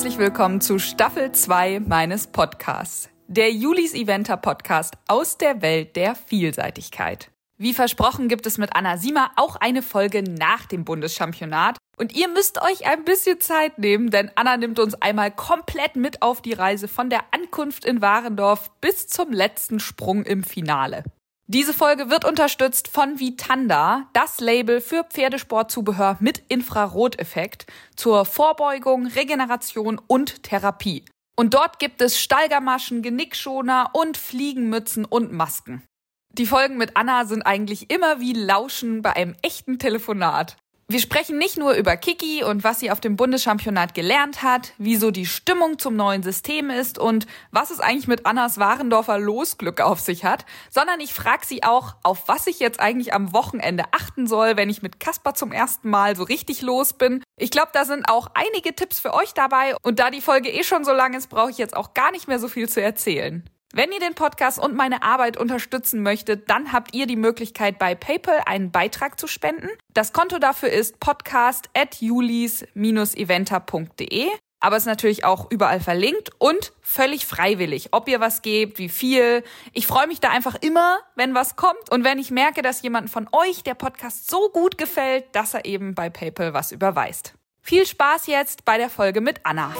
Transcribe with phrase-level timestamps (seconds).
[0.00, 6.14] herzlich willkommen zu Staffel 2 meines Podcasts, der Julis Eventer Podcast aus der Welt der
[6.14, 7.30] Vielseitigkeit.
[7.58, 11.76] Wie versprochen gibt es mit Anna Sima auch eine Folge nach dem Bundeschampionat.
[11.98, 16.22] Und ihr müsst euch ein bisschen Zeit nehmen, denn Anna nimmt uns einmal komplett mit
[16.22, 21.04] auf die Reise von der Ankunft in Warendorf bis zum letzten Sprung im Finale.
[21.52, 30.00] Diese Folge wird unterstützt von Vitanda, das Label für Pferdesportzubehör mit Infraroteffekt zur Vorbeugung, Regeneration
[30.06, 31.04] und Therapie.
[31.34, 35.82] Und dort gibt es Steigermaschen, Genickschoner und Fliegenmützen und Masken.
[36.30, 40.56] Die Folgen mit Anna sind eigentlich immer wie Lauschen bei einem echten Telefonat.
[40.90, 45.12] Wir sprechen nicht nur über Kiki und was sie auf dem Bundeschampionat gelernt hat, wieso
[45.12, 50.00] die Stimmung zum neuen System ist und was es eigentlich mit Annas Warendorfer Losglück auf
[50.00, 54.26] sich hat, sondern ich frage sie auch, auf was ich jetzt eigentlich am Wochenende achten
[54.26, 57.22] soll, wenn ich mit Kasper zum ersten Mal so richtig los bin.
[57.36, 60.64] Ich glaube, da sind auch einige Tipps für euch dabei und da die Folge eh
[60.64, 63.48] schon so lang ist, brauche ich jetzt auch gar nicht mehr so viel zu erzählen.
[63.72, 67.94] Wenn ihr den Podcast und meine Arbeit unterstützen möchtet, dann habt ihr die Möglichkeit, bei
[67.94, 69.68] PayPal einen Beitrag zu spenden.
[69.94, 74.26] Das Konto dafür ist podcast at julis-eventer.de.
[74.62, 79.42] Aber ist natürlich auch überall verlinkt und völlig freiwillig, ob ihr was gebt, wie viel.
[79.72, 83.08] Ich freue mich da einfach immer, wenn was kommt und wenn ich merke, dass jemand
[83.08, 87.32] von euch der Podcast so gut gefällt, dass er eben bei PayPal was überweist.
[87.62, 89.74] Viel Spaß jetzt bei der Folge mit Anna.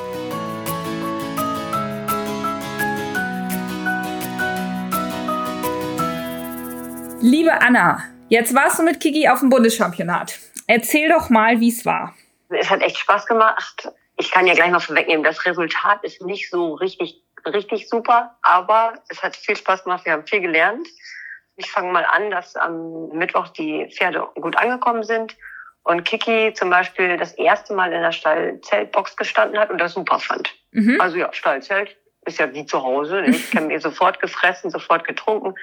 [7.22, 10.38] Liebe Anna, jetzt warst du mit Kiki auf dem Bundeschampionat.
[10.66, 12.14] Erzähl doch mal, wie es war.
[12.48, 13.92] Es hat echt Spaß gemacht.
[14.16, 18.94] Ich kann ja gleich mal vorwegnehmen, das Resultat ist nicht so richtig, richtig super, aber
[19.10, 20.06] es hat viel Spaß gemacht.
[20.06, 20.88] Wir haben viel gelernt.
[21.56, 25.36] Ich fange mal an, dass am Mittwoch die Pferde gut angekommen sind
[25.82, 30.20] und Kiki zum Beispiel das erste Mal in der Stallzeltbox gestanden hat und das super
[30.20, 30.54] fand.
[30.72, 30.98] Mhm.
[30.98, 33.22] Also ja, Stallzelt ist ja wie zu Hause.
[33.22, 35.54] Ich habe mir sofort gefressen, sofort getrunken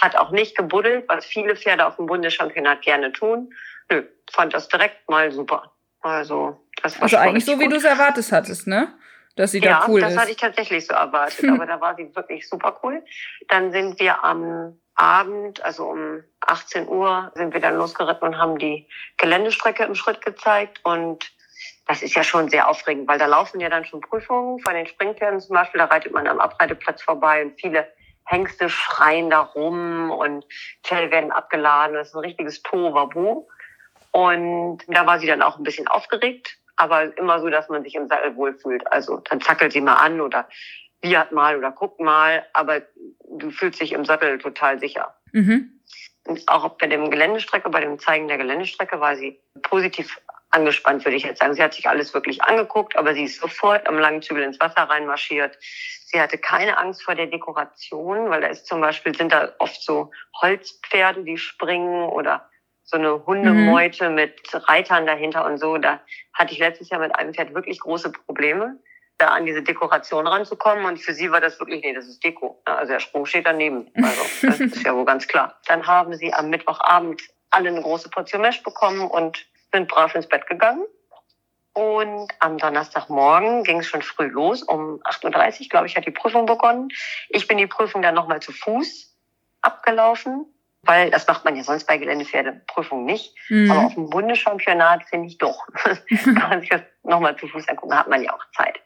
[0.00, 3.52] hat auch nicht gebuddelt, was viele Pferde auf dem Bundeschampionat gerne tun.
[3.90, 5.72] Nö, fand das direkt mal super.
[6.00, 8.94] Also, das war also eigentlich so, wie du es erwartet hattest, ne?
[9.36, 10.02] Dass sie da cool ist.
[10.02, 13.02] Ja, das hatte ich tatsächlich so erwartet, aber da war sie wirklich super cool.
[13.48, 18.58] Dann sind wir am Abend, also um 18 Uhr, sind wir dann losgeritten und haben
[18.58, 18.88] die
[19.18, 21.30] Geländestrecke im Schritt gezeigt und
[21.86, 24.86] das ist ja schon sehr aufregend, weil da laufen ja dann schon Prüfungen von den
[24.86, 25.78] Springpferden zum Beispiel.
[25.78, 27.86] Da reitet man am Abreiteplatz vorbei und viele
[28.24, 30.44] Hengste schreien da rum und
[30.84, 31.94] Fell werden abgeladen.
[31.94, 33.46] Das ist ein richtiges Tohuwabohu.
[34.12, 37.94] Und da war sie dann auch ein bisschen aufgeregt, aber immer so, dass man sich
[37.94, 38.90] im Sattel wohlfühlt.
[38.92, 40.48] Also dann zackelt sie mal an oder
[41.02, 42.82] wiehert mal oder guckt mal, aber
[43.28, 45.14] du fühlst dich im Sattel total sicher.
[45.32, 45.80] Mhm.
[46.26, 51.16] Und auch bei dem Geländestrecke, bei dem Zeigen der Geländestrecke war sie positiv angespannt, würde
[51.16, 51.54] ich jetzt sagen.
[51.54, 54.82] Sie hat sich alles wirklich angeguckt, aber sie ist sofort am langen Zügel ins Wasser
[54.82, 55.56] reinmarschiert.
[55.60, 59.80] Sie hatte keine Angst vor der Dekoration, weil da ist zum Beispiel, sind da oft
[59.82, 60.10] so
[60.42, 62.48] Holzpferde, die springen oder
[62.82, 64.16] so eine Hundemeute mhm.
[64.16, 65.78] mit Reitern dahinter und so.
[65.78, 66.00] Da
[66.34, 68.76] hatte ich letztes Jahr mit einem Pferd wirklich große Probleme,
[69.18, 70.84] da an diese Dekoration ranzukommen.
[70.84, 72.60] Und für sie war das wirklich, nee, das ist Deko.
[72.64, 73.88] Also der Sprung steht daneben.
[73.94, 75.60] Also das ist ja wohl ganz klar.
[75.66, 80.28] Dann haben sie am Mittwochabend alle eine große Portion Mesh bekommen und sind brav ins
[80.28, 80.84] Bett gegangen.
[81.72, 84.62] Und am Donnerstagmorgen ging es schon früh los.
[84.62, 86.88] Um 8.30 Uhr, glaube ich, hat die Prüfung begonnen.
[87.28, 89.16] Ich bin die Prüfung dann nochmal zu Fuß
[89.62, 90.46] abgelaufen,
[90.82, 93.34] weil das macht man ja sonst bei Geländepferdeprüfungen nicht.
[93.48, 93.70] Mhm.
[93.70, 95.66] Aber auf dem Bundeschampionat finde ich doch.
[96.24, 98.80] Kann man sich das nochmal zu Fuß angucken, hat man ja auch Zeit.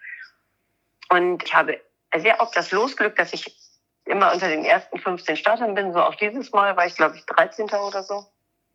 [1.09, 1.81] Und ich habe
[2.17, 3.57] sehr oft das Losglück, dass ich
[4.05, 5.93] immer unter den ersten 15 Startern bin.
[5.93, 7.67] So auch dieses Mal war ich, glaube ich, 13.
[7.71, 8.27] oder so.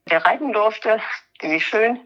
[0.09, 0.99] Der reiten durfte,
[1.39, 1.99] ziemlich schön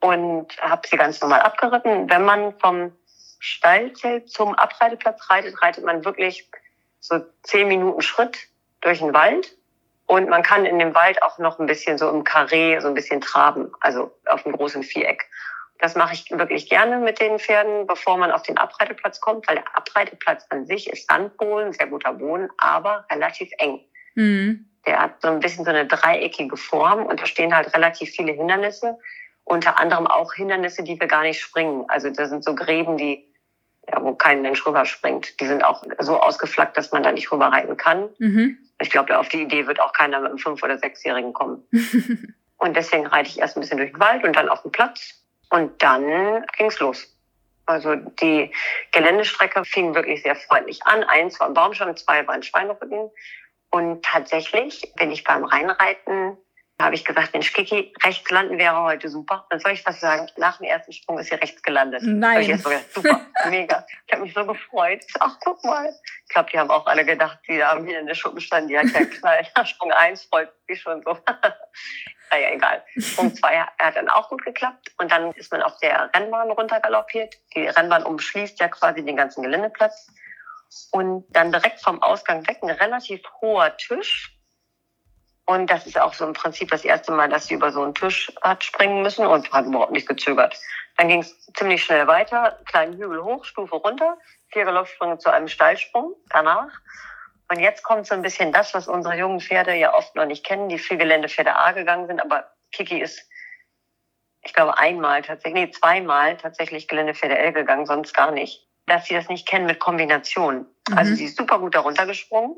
[0.00, 2.10] und habe sie ganz normal abgeritten.
[2.10, 2.92] Wenn man vom
[3.38, 6.48] Stallzelt zum Abreiteplatz reitet, reitet man wirklich
[7.00, 8.38] so zehn Minuten Schritt
[8.80, 9.56] durch den Wald.
[10.06, 12.94] Und man kann in dem Wald auch noch ein bisschen so im Karree, so ein
[12.94, 15.28] bisschen traben, also auf einem großen Viereck.
[15.78, 19.56] Das mache ich wirklich gerne mit den Pferden, bevor man auf den Abreiteplatz kommt, weil
[19.56, 23.80] der Abreiteplatz an sich ist Sandboden, sehr guter Boden, aber relativ eng.
[24.14, 24.71] Mhm.
[24.86, 28.32] Der hat so ein bisschen so eine dreieckige Form und da stehen halt relativ viele
[28.32, 28.98] Hindernisse.
[29.44, 31.84] Unter anderem auch Hindernisse, die wir gar nicht springen.
[31.88, 33.24] Also da sind so Gräben, die,
[33.88, 35.40] ja, wo kein Mensch rüberspringt.
[35.40, 38.08] Die sind auch so ausgeflaggt, dass man da nicht rüberreiten kann.
[38.18, 38.58] Mhm.
[38.80, 41.62] Ich glaube, auf die Idee wird auch keiner mit einem Fünf- oder Sechsjährigen kommen.
[42.56, 45.22] und deswegen reite ich erst ein bisschen durch den Wald und dann auf den Platz.
[45.50, 47.12] Und dann ging's los.
[47.66, 48.50] Also die
[48.90, 51.04] Geländestrecke fing wirklich sehr freundlich an.
[51.04, 53.10] Eins war ein Baumstamm, zwei war ein Schweinerücken.
[53.72, 56.36] Und tatsächlich bin ich beim Reinreiten
[56.76, 59.46] Da habe ich gesagt, Mensch, Kiki, rechts landen wäre heute super.
[59.48, 60.26] Dann soll ich was sagen?
[60.36, 62.02] Nach dem ersten Sprung ist sie rechts gelandet.
[62.04, 62.42] Nein.
[62.42, 63.86] Ich gedacht, super, mega.
[64.06, 65.02] Ich habe mich so gefreut.
[65.20, 65.88] Ach, guck mal.
[65.88, 68.78] Ich glaube, die haben auch alle gedacht, die haben hier in der Schuppen standen, die
[68.78, 69.50] hat ja knallt.
[69.56, 71.12] Nach Sprung 1 freut sich schon so.
[72.30, 72.84] naja, egal.
[72.98, 74.92] Sprung 2 hat dann auch gut geklappt.
[74.98, 77.36] Und dann ist man auf der Rennbahn runtergaloppiert.
[77.54, 80.08] Die Rennbahn umschließt ja quasi den ganzen Geländeplatz.
[80.90, 84.36] Und dann direkt vom Ausgang weg ein relativ hoher Tisch
[85.44, 87.94] und das ist auch so im Prinzip das erste Mal, dass sie über so einen
[87.94, 90.56] Tisch hat springen müssen und hat überhaupt nicht gezögert.
[90.96, 95.48] Dann ging es ziemlich schnell weiter, kleinen Hügel hoch, Stufe runter, vier Galoppsprünge zu einem
[95.48, 96.70] Steilsprung danach.
[97.50, 100.44] Und jetzt kommt so ein bisschen das, was unsere jungen Pferde ja oft noch nicht
[100.44, 103.28] kennen, die viel Geländepferde A gegangen sind, aber Kiki ist,
[104.42, 108.66] ich glaube, einmal tatsächlich, nee, zweimal tatsächlich Geländepferde L gegangen, sonst gar nicht.
[108.86, 110.66] Dass sie das nicht kennen mit Kombinationen.
[110.86, 110.98] Also mhm.
[110.98, 112.56] Also sie ist super gut darunter gesprungen,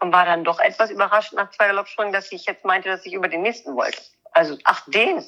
[0.00, 3.14] und war dann doch etwas überrascht nach zwei Galoppsprüngen, dass ich jetzt meinte, dass ich
[3.14, 4.00] über den nächsten wollte.
[4.32, 5.24] Also, ach, den.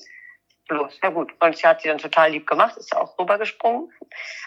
[0.68, 1.32] Los, ja gut.
[1.40, 3.92] Und sie hat sie dann total lieb gemacht, ist ja auch rübergesprungen.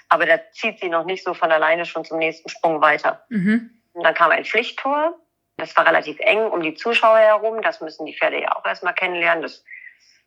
[0.08, 3.26] Aber da zieht sie noch nicht so von alleine schon zum nächsten Sprung weiter.
[3.28, 3.72] Mhm.
[3.92, 5.20] Und dann kam ein Pflichttor.
[5.58, 7.62] Das war relativ eng um die Zuschauer herum.
[7.62, 9.42] Das müssen die Pferde ja auch erstmal kennenlernen.
[9.42, 9.66] Das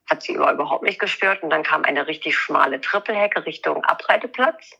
[0.08, 1.42] hat sie überhaupt nicht gestört.
[1.42, 4.72] Und dann kam eine richtig schmale Trippelhecke Richtung Abreiteplatz.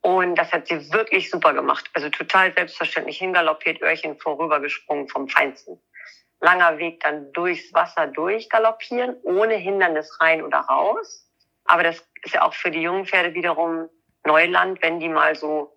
[0.00, 1.90] Und das hat sie wirklich super gemacht.
[1.94, 5.80] Also total selbstverständlich hingaloppiert, Öhrchen vorübergesprungen vom Feinsten.
[6.40, 11.28] Langer Weg dann durchs Wasser durchgaloppieren, ohne Hindernis rein oder raus.
[11.64, 13.88] Aber das ist ja auch für die jungen Pferde wiederum
[14.24, 15.76] Neuland, wenn die mal so,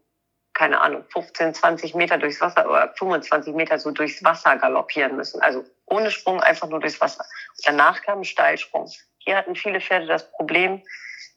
[0.53, 5.41] keine Ahnung, 15, 20 Meter durchs Wasser oder 25 Meter so durchs Wasser galoppieren müssen.
[5.41, 7.25] Also ohne Sprung, einfach nur durchs Wasser.
[7.65, 8.89] Danach kam ein Steilsprung.
[9.17, 10.81] Hier hatten viele Pferde das Problem,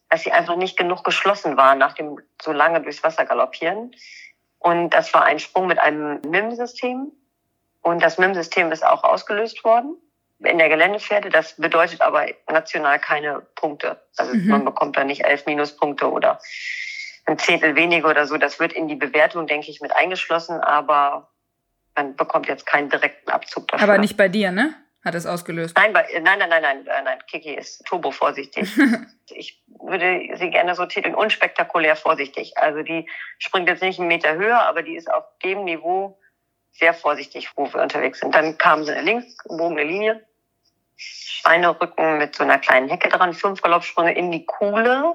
[0.08, 3.94] dass sie einfach nicht genug geschlossen waren nach dem so lange durchs Wasser galoppieren.
[4.60, 7.12] Und das war ein Sprung mit einem MIM-System.
[7.82, 9.96] Und das MIM-System ist auch ausgelöst worden
[10.38, 11.30] in der Geländepferde.
[11.30, 14.00] Das bedeutet aber national keine Punkte.
[14.16, 14.48] Also mhm.
[14.48, 16.38] man bekommt da nicht elf Minuspunkte oder
[17.26, 18.36] ein Zehntel weniger oder so.
[18.36, 21.28] Das wird in die Bewertung, denke ich, mit eingeschlossen, aber
[21.96, 23.88] man bekommt jetzt keinen direkten Abzug dafür.
[23.88, 24.74] Aber nicht bei dir, ne?
[25.04, 25.76] hat es ausgelöst?
[25.76, 27.18] Nein, nein, nein, nein, nein, nein, nein.
[27.26, 28.70] Kiki ist turbo vorsichtig.
[29.30, 32.56] ich würde sie gerne so titeln, unspektakulär vorsichtig.
[32.56, 33.06] Also die
[33.38, 36.18] springt jetzt nicht einen Meter höher, aber die ist auf dem Niveau
[36.72, 38.34] sehr vorsichtig, wo wir unterwegs sind.
[38.34, 40.24] Dann kam so eine links gebogene Linie,
[40.96, 45.14] Schweinerücken mit so einer kleinen Hecke dran, fünf Galoppsprünge in die Kuhle,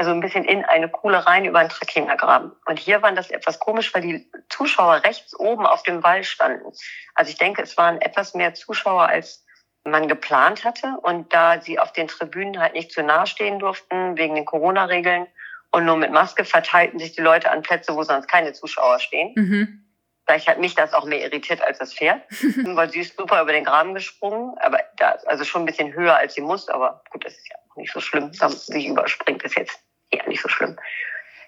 [0.00, 2.52] also ein bisschen in eine Kuhle rein über einen Trakinergraben.
[2.64, 6.72] Und hier waren das etwas komisch, weil die Zuschauer rechts oben auf dem Wall standen.
[7.14, 9.44] Also ich denke, es waren etwas mehr Zuschauer, als
[9.84, 10.96] man geplant hatte.
[11.02, 15.26] Und da sie auf den Tribünen halt nicht zu nahe stehen durften, wegen den Corona-Regeln
[15.70, 19.34] und nur mit Maske, verteilten sich die Leute an Plätze, wo sonst keine Zuschauer stehen.
[19.36, 19.84] Mhm.
[20.24, 22.22] Vielleicht hat mich das auch mehr irritiert als das Pferd,
[22.64, 26.16] weil sie ist super über den Graben gesprungen, aber da, also schon ein bisschen höher
[26.16, 28.32] als sie muss, aber gut, das ist ja auch nicht so schlimm.
[28.32, 29.78] Sie überspringt ist jetzt
[30.10, 30.78] eher nicht so schlimm.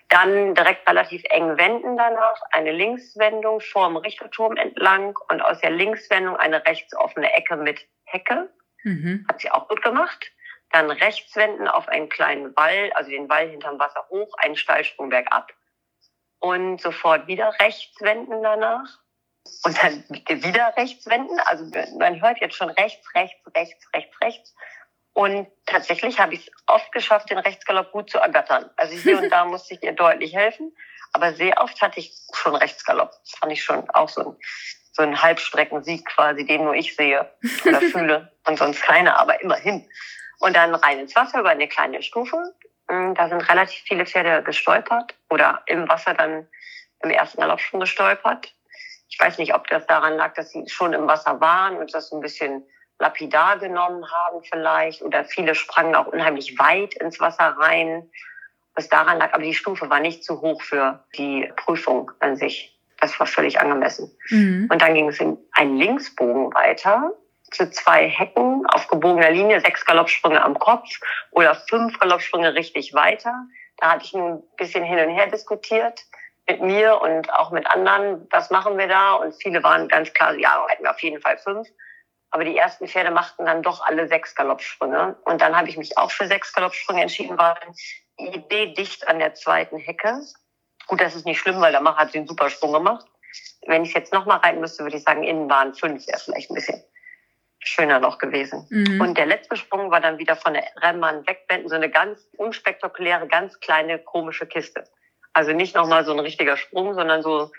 [0.09, 6.37] Dann direkt relativ eng wenden danach, eine Linkswendung vorm Richterturm entlang und aus der Linkswendung
[6.37, 8.51] eine rechts offene Ecke mit Hecke.
[8.85, 9.25] Mhm.
[9.29, 10.31] Hat sie auch gut gemacht.
[10.71, 15.09] Dann rechts wenden auf einen kleinen Wall, also den Wall hinterm Wasser hoch, einen Steilsprung
[15.09, 15.53] bergab.
[16.41, 18.99] Und sofort wieder rechts wenden danach.
[19.65, 20.05] Und dann
[20.43, 21.39] wieder rechts wenden.
[21.47, 21.65] Also
[21.99, 24.55] man hört jetzt schon rechts, rechts, rechts, rechts, rechts.
[25.15, 28.71] Und tatsächlich habe ich es oft geschafft, den Rechtsgalopp gut zu ergattern.
[28.77, 30.75] Also hier und da musste ich ihr deutlich helfen.
[31.13, 33.11] Aber sehr oft hatte ich schon Rechtsgalopp.
[33.11, 34.37] Das fand ich schon auch so ein,
[34.93, 37.31] so ein Halbstreckensieg quasi, den nur ich sehe
[37.65, 39.87] oder fühle und sonst keiner, aber immerhin.
[40.41, 42.55] Und dann rein ins Wasser über eine kleine Stufe.
[42.89, 46.49] Hm, da sind relativ viele Pferde gestolpert oder im Wasser dann
[47.03, 48.55] im ersten Galopp schon gestolpert.
[49.09, 52.13] Ich weiß nicht, ob das daran lag, dass sie schon im Wasser waren und das
[52.13, 52.67] ein bisschen
[53.03, 58.09] lapidar genommen haben vielleicht oder viele sprangen auch unheimlich weit ins Wasser rein,
[58.75, 59.35] was daran lag.
[59.35, 62.79] Aber die Stufe war nicht zu hoch für die Prüfung an sich.
[63.01, 64.17] Das war völlig angemessen.
[64.31, 64.69] Mhm.
[64.71, 67.13] Und dann ging es in einen Linksbogen weiter
[67.51, 70.89] zu zwei Hecken auf gebogener Linie, sechs Galoppsprünge am Kopf
[71.33, 73.35] oder fünf Galoppsprünge richtig weiter.
[73.79, 76.01] Da hatte ich nun ein bisschen hin und her diskutiert
[76.49, 79.15] mit mir und auch mit anderen, was machen wir da?
[79.15, 81.69] Und viele waren ganz klar, ja, hätten wir auf jeden Fall fünf.
[82.33, 85.17] Aber die ersten Pferde machten dann doch alle sechs Galoppsprünge.
[85.27, 87.55] Und dann habe ich mich auch für sechs Galoppsprünge entschieden, weil
[88.19, 90.21] die Idee dicht an der zweiten Hecke.
[90.87, 93.07] Gut, das ist nicht schlimm, weil der Macher hat den super Sprung gemacht.
[93.67, 96.83] Wenn ich jetzt nochmal reiten müsste, würde ich sagen, Innenbahn fünf wäre vielleicht ein bisschen
[97.59, 98.67] schöner noch gewesen.
[98.71, 99.01] Mhm.
[99.01, 103.29] Und der letzte Sprung war dann wieder von der Rennbahn wegwenden, so eine ganz unspektakuläre,
[103.29, 104.85] ganz kleine, komische Kiste.
[105.35, 107.53] Also nicht nochmal so ein richtiger Sprung, sondern so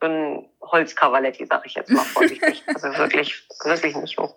[0.00, 2.62] so ein Holzkavaletti, sag ich jetzt mal vorsichtig.
[2.66, 4.36] also wirklich, wirklich nicht hoch.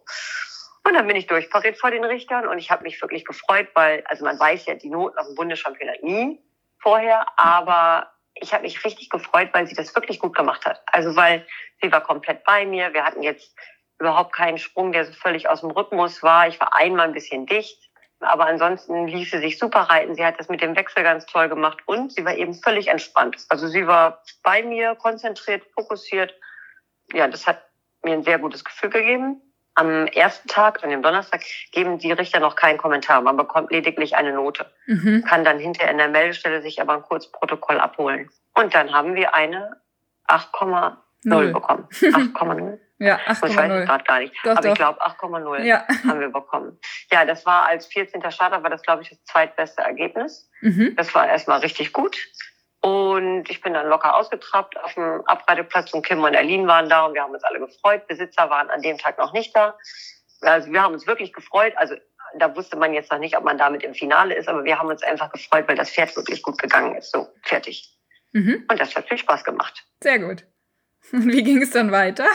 [0.84, 4.04] Und dann bin ich durchpariert vor den Richtern und ich habe mich wirklich gefreut, weil,
[4.06, 6.40] also man weiß ja die Noten auf dem Bundeschampionat nie
[6.80, 10.82] vorher, aber ich habe mich richtig gefreut, weil sie das wirklich gut gemacht hat.
[10.88, 11.46] Also weil
[11.82, 12.94] sie war komplett bei mir.
[12.94, 13.56] Wir hatten jetzt
[14.00, 16.48] überhaupt keinen Sprung, der so völlig aus dem Rhythmus war.
[16.48, 17.91] Ich war einmal ein bisschen dicht.
[18.22, 20.16] Aber ansonsten ließ sie sich super reiten.
[20.16, 23.38] Sie hat das mit dem Wechsel ganz toll gemacht und sie war eben völlig entspannt.
[23.50, 26.34] Also sie war bei mir, konzentriert, fokussiert.
[27.14, 27.64] Ja, das hat
[28.04, 29.42] mir ein sehr gutes Gefühl gegeben.
[29.74, 33.22] Am ersten Tag, an dem Donnerstag, geben die Richter noch keinen Kommentar.
[33.22, 34.70] Man bekommt lediglich eine Note.
[34.86, 35.24] Mhm.
[35.28, 38.30] Kann dann hinterher in der Meldestelle sich aber ein Kurzprotokoll abholen.
[38.54, 39.78] Und dann haben wir eine
[40.28, 41.88] 8,0 bekommen.
[41.92, 42.80] 8,0.
[43.02, 43.50] Ja, 8,0.
[43.50, 44.36] Ich weiß gerade gar nicht.
[44.44, 44.70] Doch, aber doch.
[44.70, 45.88] ich glaube 8,0 ja.
[46.08, 46.80] haben wir bekommen.
[47.12, 48.22] Ja, das war als 14.
[48.30, 50.52] Starter, war das, glaube ich, das zweitbeste Ergebnis.
[50.62, 50.94] Mhm.
[50.96, 52.16] Das war erstmal richtig gut.
[52.82, 57.06] Und ich bin dann locker ausgetrappt auf dem Abreiteplatz und Kim und Erlin waren da
[57.06, 58.06] und wir haben uns alle gefreut.
[58.08, 59.76] Besitzer waren an dem Tag noch nicht da.
[60.42, 61.74] Also wir haben uns wirklich gefreut.
[61.78, 61.96] Also
[62.38, 64.90] da wusste man jetzt noch nicht, ob man damit im Finale ist, aber wir haben
[64.90, 67.12] uns einfach gefreut, weil das Pferd wirklich gut gegangen ist.
[67.12, 67.98] So, fertig.
[68.32, 68.66] Mhm.
[68.70, 69.84] Und das hat viel Spaß gemacht.
[70.04, 70.46] Sehr gut.
[71.12, 72.28] Und wie ging es dann weiter?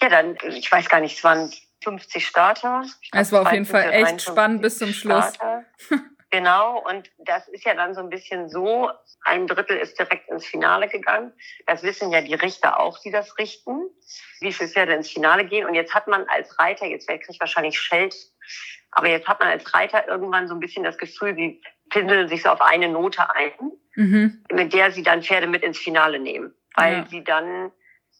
[0.00, 2.82] ja, dann, ich weiß gar nicht, es waren 50 Starter.
[3.10, 5.32] Glaub, es war auf jeden Fall echt spannend bis zum Schluss.
[6.30, 8.90] genau, und das ist ja dann so ein bisschen so,
[9.24, 11.32] ein Drittel ist direkt ins Finale gegangen.
[11.66, 13.88] Das wissen ja die Richter auch, die das richten,
[14.40, 15.66] wie viele Pferde ins Finale gehen.
[15.66, 18.14] Und jetzt hat man als Reiter, jetzt kriege ich wahrscheinlich Scheld,
[18.90, 22.42] aber jetzt hat man als Reiter irgendwann so ein bisschen das Gefühl, sie pinseln sich
[22.42, 23.52] so auf eine Note ein,
[23.94, 24.44] mhm.
[24.52, 27.06] mit der sie dann Pferde mit ins Finale nehmen weil ja.
[27.06, 27.72] sie dann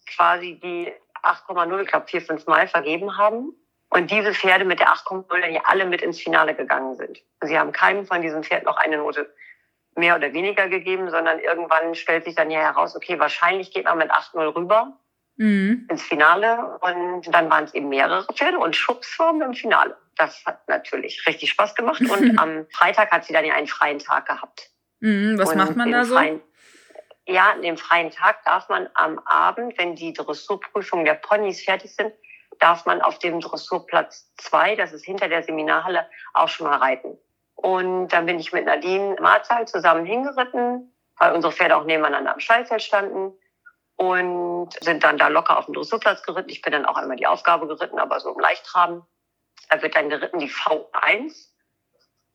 [0.06, 0.92] quasi die
[1.22, 3.52] 8,0, ich glaube, vier, fünf Mal vergeben haben.
[3.90, 7.22] Und diese Pferde mit der 8,0 dann ja alle mit ins Finale gegangen sind.
[7.42, 9.32] Sie haben keinem von diesen Pferden noch eine Note
[9.96, 13.98] mehr oder weniger gegeben, sondern irgendwann stellt sich dann ja heraus, okay, wahrscheinlich geht man
[13.98, 14.98] mit 8-0 rüber
[15.36, 15.86] mhm.
[15.88, 19.96] ins Finale und dann waren es eben mehrere Pferde und schubs waren wir im Finale.
[20.16, 23.98] Das hat natürlich richtig Spaß gemacht und am Freitag hat sie dann ja einen freien
[23.98, 24.70] Tag gehabt.
[25.00, 26.14] Mhm, was und macht man da so?
[26.14, 26.40] Freien,
[27.26, 31.94] ja, an dem freien Tag darf man am Abend, wenn die Dressurprüfungen der Ponys fertig
[31.94, 32.12] sind,
[32.60, 37.18] darf man auf dem Dressurplatz zwei, das ist hinter der Seminarhalle, auch schon mal reiten.
[37.54, 42.40] Und dann bin ich mit Nadine Marzal zusammen hingeritten, weil unsere Pferde auch nebeneinander am
[42.40, 43.32] Stallzelt standen
[43.96, 46.50] und sind dann da locker auf dem Dressurplatz geritten.
[46.50, 49.02] Ich bin dann auch einmal die Aufgabe geritten, aber so im Leichtraben.
[49.70, 51.48] Da wird dann geritten die V1.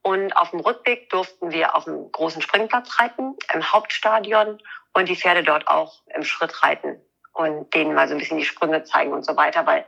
[0.02, 4.62] Und auf dem Rückweg durften wir auf dem großen Springplatz reiten, im Hauptstadion
[4.94, 7.00] und die Pferde dort auch im Schritt reiten
[7.34, 9.86] und denen mal so ein bisschen die Sprünge zeigen und so weiter, weil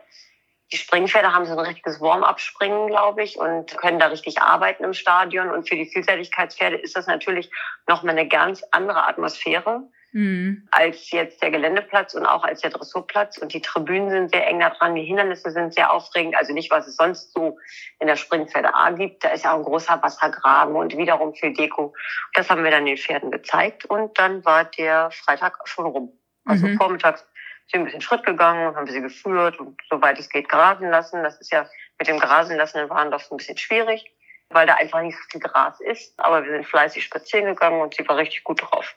[0.72, 4.93] die Springpferde haben so ein richtiges Warm-up-Springen, glaube ich, und können da richtig arbeiten im
[4.93, 5.51] Stadion.
[5.51, 7.51] Und für die Vielseitigkeitspferde ist das natürlich
[7.88, 10.68] nochmal eine ganz andere Atmosphäre mhm.
[10.72, 13.38] als jetzt der Geländeplatz und auch als der Dressurplatz.
[13.38, 16.36] Und die Tribünen sind sehr eng da dran, die Hindernisse sind sehr aufregend.
[16.36, 17.58] Also nicht, was es sonst so
[18.00, 19.24] in der Springpferde A gibt.
[19.24, 21.94] Da ist ja auch ein großer Wassergraben und wiederum viel Deko.
[22.34, 26.12] Das haben wir dann den Pferden gezeigt und dann war der Freitag schon rum.
[26.46, 26.77] Also mhm.
[26.77, 27.25] vormittags
[27.68, 30.89] sind wir ein bisschen Schritt gegangen, haben wir sie geführt und soweit es geht grasen
[30.89, 31.24] lassen.
[31.24, 34.12] Das ist ja mit dem Grasen lassen in Warndorf ein bisschen schwierig,
[34.50, 36.20] weil da einfach nicht so viel Gras ist.
[36.20, 38.96] Aber wir sind fleißig spazieren gegangen und sie war richtig gut drauf.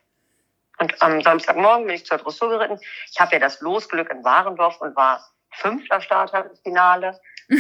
[0.79, 2.81] Und am Samstagmorgen bin ich zur Dressur geritten.
[3.13, 7.57] Ich habe ja das Losglück in Warendorf und war fünfter Starter im Finale, äh,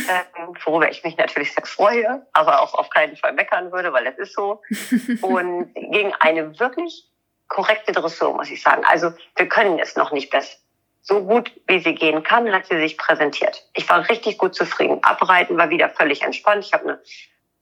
[0.65, 4.19] worüber ich mich natürlich sehr freue, aber auch auf keinen Fall meckern würde, weil das
[4.19, 4.63] ist so.
[5.21, 7.09] Und gegen eine wirklich
[7.49, 8.83] korrekte Dressur, muss ich sagen.
[8.87, 10.57] Also wir können es noch nicht besser.
[11.03, 13.69] So gut, wie sie gehen kann, hat sie sich präsentiert.
[13.75, 15.05] Ich war richtig gut zufrieden.
[15.05, 16.65] Abreiten war wieder völlig entspannt.
[16.65, 17.03] Ich habe eine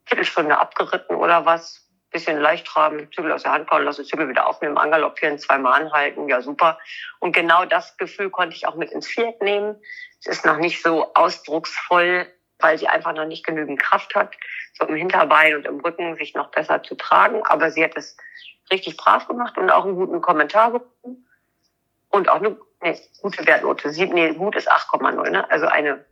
[0.04, 1.82] Viertelstunde abgeritten oder was
[2.12, 6.28] bisschen leicht traben, Zügel aus der Hand kauen lassen, Zügel wieder aufnehmen, angaloppieren, zweimal anhalten,
[6.28, 6.78] ja super.
[7.19, 9.76] Und genau das Gefühl konnte ich auch mit ins Viereck nehmen.
[10.21, 12.26] Es ist noch nicht so ausdrucksvoll,
[12.59, 14.37] weil sie einfach noch nicht genügend Kraft hat,
[14.78, 17.42] so im Hinterbein und im Rücken sich noch besser zu tragen.
[17.47, 18.16] Aber sie hat es
[18.71, 21.26] richtig brav gemacht und auch einen guten Kommentar bekommen.
[22.11, 23.90] Und auch eine nee, gute Wertnote.
[23.90, 25.50] Sie, nee, gut ist 8,0, ne?
[25.50, 26.04] Also eine,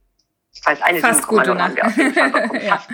[0.54, 2.60] das heißt eine 7,0 haben wir auf jeden Fall bekommen.
[2.62, 2.78] ja.
[2.78, 2.90] Fast.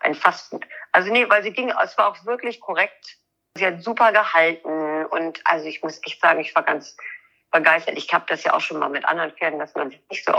[0.00, 0.66] Ein fast gut.
[0.94, 3.16] Also nee, weil sie ging, es war auch wirklich korrekt.
[3.56, 6.96] Sie hat super gehalten und also ich muss echt sagen, ich war ganz
[7.50, 7.98] begeistert.
[7.98, 10.32] Ich habe das ja auch schon mal mit anderen Pferden, dass man nicht so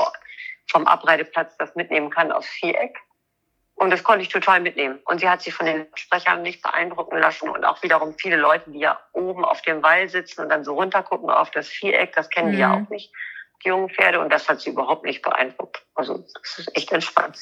[0.71, 2.97] vom Abreiteplatz das mitnehmen kann aufs Viereck.
[3.75, 4.99] Und das konnte ich total mitnehmen.
[5.03, 7.49] Und sie hat sich von den Sprechern nicht beeindrucken lassen.
[7.49, 10.75] Und auch wiederum viele Leute, die ja oben auf dem Wall sitzen und dann so
[10.75, 12.53] runtergucken auf das Viereck, das kennen mhm.
[12.53, 12.85] die ja mhm.
[12.85, 13.11] auch nicht,
[13.65, 14.21] die jungen Pferde.
[14.21, 15.85] Und das hat sie überhaupt nicht beeindruckt.
[15.95, 17.37] Also das ist echt entspannt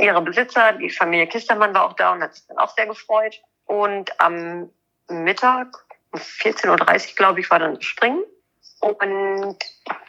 [0.00, 3.40] ihre Besitzer, die Familie Kistermann war auch da und hat sich dann auch sehr gefreut.
[3.66, 4.70] Und am
[5.08, 5.68] Mittag,
[6.12, 8.24] um 14.30 Uhr, glaube ich, war dann das Springen.
[8.80, 9.58] Und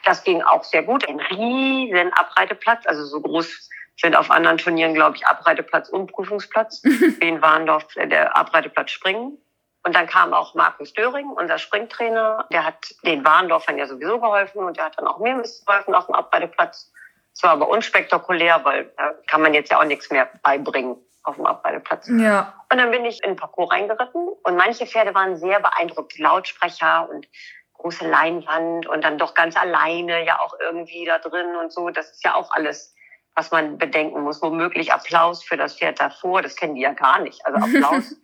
[0.05, 1.07] das ging auch sehr gut.
[1.07, 6.81] Ein riesen Abreiteplatz, also so groß sind auf anderen Turnieren, glaube ich, Abreiteplatz und Prüfungsplatz.
[7.19, 9.38] In Warndorf der Abreiteplatz Springen.
[9.83, 12.48] Und dann kam auch Markus Döring, unser Springtrainer.
[12.51, 16.05] Der hat den Warndorfern ja sowieso geholfen und der hat dann auch mir geholfen auf
[16.05, 16.90] dem Abreiteplatz.
[17.33, 21.35] Es war aber unspektakulär, weil da kann man jetzt ja auch nichts mehr beibringen auf
[21.35, 22.09] dem Abreiteplatz.
[22.09, 22.53] Ja.
[22.71, 26.17] Und dann bin ich in den Parcours reingeritten und manche Pferde waren sehr beeindruckt.
[26.17, 27.27] Die Lautsprecher und
[27.73, 31.89] große Leinwand und dann doch ganz alleine ja auch irgendwie da drin und so.
[31.89, 32.95] Das ist ja auch alles,
[33.35, 34.41] was man bedenken muss.
[34.41, 37.45] Womöglich Applaus für das Pferd davor, das kennen die ja gar nicht.
[37.45, 38.15] Also Applaus.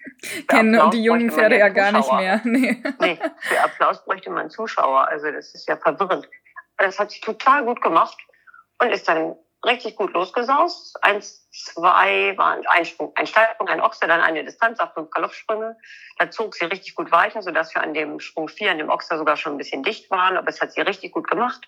[0.47, 2.41] Kennen Applaus die jungen Pferde ja gar nicht mehr.
[2.45, 2.81] Nee.
[2.99, 5.07] nee, für Applaus bräuchte man Zuschauer.
[5.07, 6.27] Also das ist ja verwirrend.
[6.77, 8.26] Das hat sich total gut gemacht
[8.79, 11.03] und ist dann richtig gut losgesaust.
[11.03, 15.77] Eins, zwei waren ein Sprung, ein Steilsprung, ein Ochser, dann eine Distanz auf fünf Galoppsprünge.
[16.17, 19.17] Da zog sie richtig gut weiter, sodass wir an dem Sprung vier, an dem Ochser
[19.17, 20.38] sogar schon ein bisschen dicht waren.
[20.38, 21.67] Aber es hat sie richtig gut gemacht.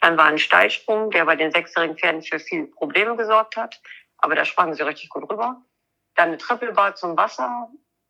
[0.00, 3.80] Dann war ein Steilsprung, der bei den sechsjährigen Pferden für viele Probleme gesorgt hat.
[4.18, 5.62] Aber da sprangen sie richtig gut rüber.
[6.14, 7.68] Dann eine Trippelbar zum Wasser.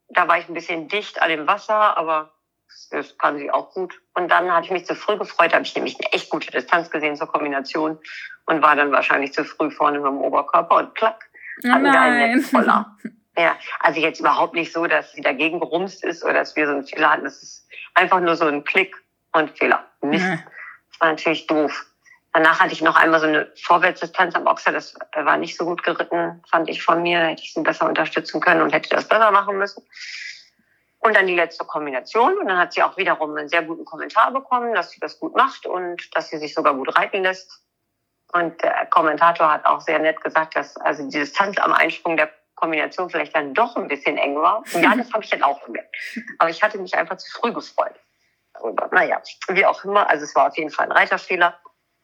[0.09, 2.33] Da war ich ein bisschen dicht an dem Wasser, aber
[2.91, 4.01] das kann sie auch gut.
[4.15, 6.91] Und dann hatte ich mich zu früh gefreut, habe ich nämlich eine echt gute Distanz
[6.91, 7.99] gesehen zur Kombination
[8.47, 11.31] und war dann wahrscheinlich zu früh vorne mit dem Oberkörper und klack,
[11.69, 12.97] hatten wir einen Netzroller.
[13.39, 16.73] Ja, also jetzt überhaupt nicht so, dass sie dagegen gerumst ist oder dass wir so
[16.73, 17.25] einen Fehler hatten.
[17.25, 18.95] Das ist einfach nur so ein Klick
[19.33, 19.87] und Fehler.
[20.03, 20.27] Mist.
[20.27, 20.39] Ja.
[20.91, 21.87] Das war natürlich doof.
[22.33, 24.73] Danach hatte ich noch einmal so eine Vorwärtsdistanz am Boxer.
[24.73, 27.21] Das war nicht so gut geritten, fand ich von mir.
[27.21, 29.83] Da hätte ich sie besser unterstützen können und hätte das besser machen müssen.
[31.01, 32.39] Und dann die letzte Kombination.
[32.39, 35.35] Und dann hat sie auch wiederum einen sehr guten Kommentar bekommen, dass sie das gut
[35.35, 37.63] macht und dass sie sich sogar gut reiten lässt.
[38.33, 42.31] Und der Kommentator hat auch sehr nett gesagt, dass also die Distanz am Einsprung der
[42.55, 44.63] Kombination vielleicht dann doch ein bisschen eng war.
[44.75, 45.97] Ja, das habe ich dann auch gemerkt.
[46.39, 47.95] Aber ich hatte mich einfach zu früh gefreut.
[48.61, 50.09] Und, naja, wie auch immer.
[50.09, 51.59] Also es war auf jeden Fall ein Reiterfehler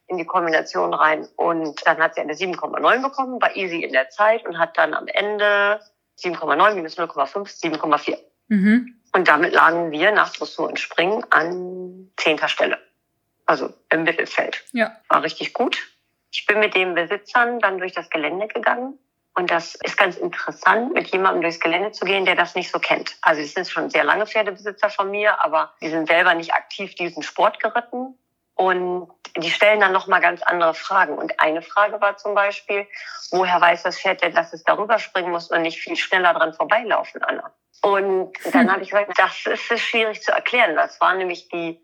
[0.08, 1.28] in die Kombination rein.
[1.36, 4.94] Und dann hat sie eine 7,9 bekommen, war easy in der Zeit und hat dann
[4.94, 5.80] am Ende
[6.18, 8.16] 7,9 minus 0,5, 7,4.
[8.48, 8.95] Mhm.
[9.12, 12.78] Und damit lagen wir nach Dressur und Springen an zehnter Stelle.
[13.46, 14.64] Also im Mittelfeld.
[14.72, 14.96] Ja.
[15.08, 15.78] War richtig gut.
[16.32, 18.98] Ich bin mit den Besitzern dann durch das Gelände gegangen.
[19.34, 22.78] Und das ist ganz interessant, mit jemandem durchs Gelände zu gehen, der das nicht so
[22.78, 23.16] kennt.
[23.20, 26.94] Also die sind schon sehr lange Pferdebesitzer von mir, aber die sind selber nicht aktiv
[26.94, 28.18] diesen Sport geritten.
[28.54, 31.18] Und die stellen dann nochmal ganz andere Fragen.
[31.18, 32.86] Und eine Frage war zum Beispiel,
[33.30, 36.54] woher weiß das Pferd denn, dass es darüber springen muss und nicht viel schneller dran
[36.54, 37.52] vorbeilaufen, Anna?
[37.86, 40.74] Und dann habe ich gesagt, das ist schwierig zu erklären.
[40.74, 41.80] Das war nämlich die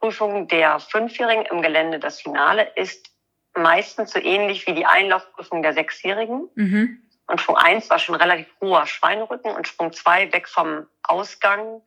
[0.00, 1.98] Prüfung der Fünfjährigen im Gelände.
[1.98, 3.10] Das Finale ist
[3.54, 6.48] meistens so ähnlich wie die Einlaufprüfung der Sechsjährigen.
[6.54, 7.02] Mhm.
[7.26, 11.82] Und Sprung eins war schon relativ hoher Schweinerücken und Sprung zwei weg vom Ausgang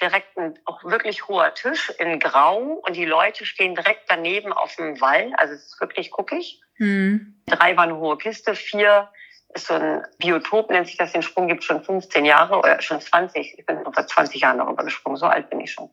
[0.00, 4.74] direkt ein auch wirklich hoher Tisch in Grau und die Leute stehen direkt daneben auf
[4.76, 5.34] dem Wall.
[5.36, 6.62] Also es ist wirklich guckig.
[6.78, 7.42] Mhm.
[7.44, 9.10] Drei war eine hohe Kiste, vier
[9.54, 13.00] ist so ein Biotop, nennt sich das, den Sprung gibt schon 15 Jahre oder schon
[13.00, 13.58] 20.
[13.58, 15.90] Ich bin seit 20 Jahren darüber gesprungen, so alt bin ich schon.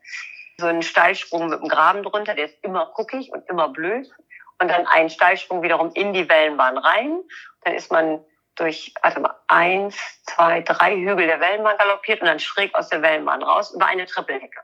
[0.57, 4.09] So ein Steilsprung mit einem Graben drunter, der ist immer guckig und immer blöd.
[4.59, 7.21] Und dann ein Steilsprung wiederum in die Wellenbahn rein.
[7.63, 8.23] Dann ist man
[8.55, 13.01] durch, warte mal, eins, zwei, drei Hügel der Wellenbahn galoppiert und dann schräg aus der
[13.01, 14.61] Wellenbahn raus über eine Trippelhecke.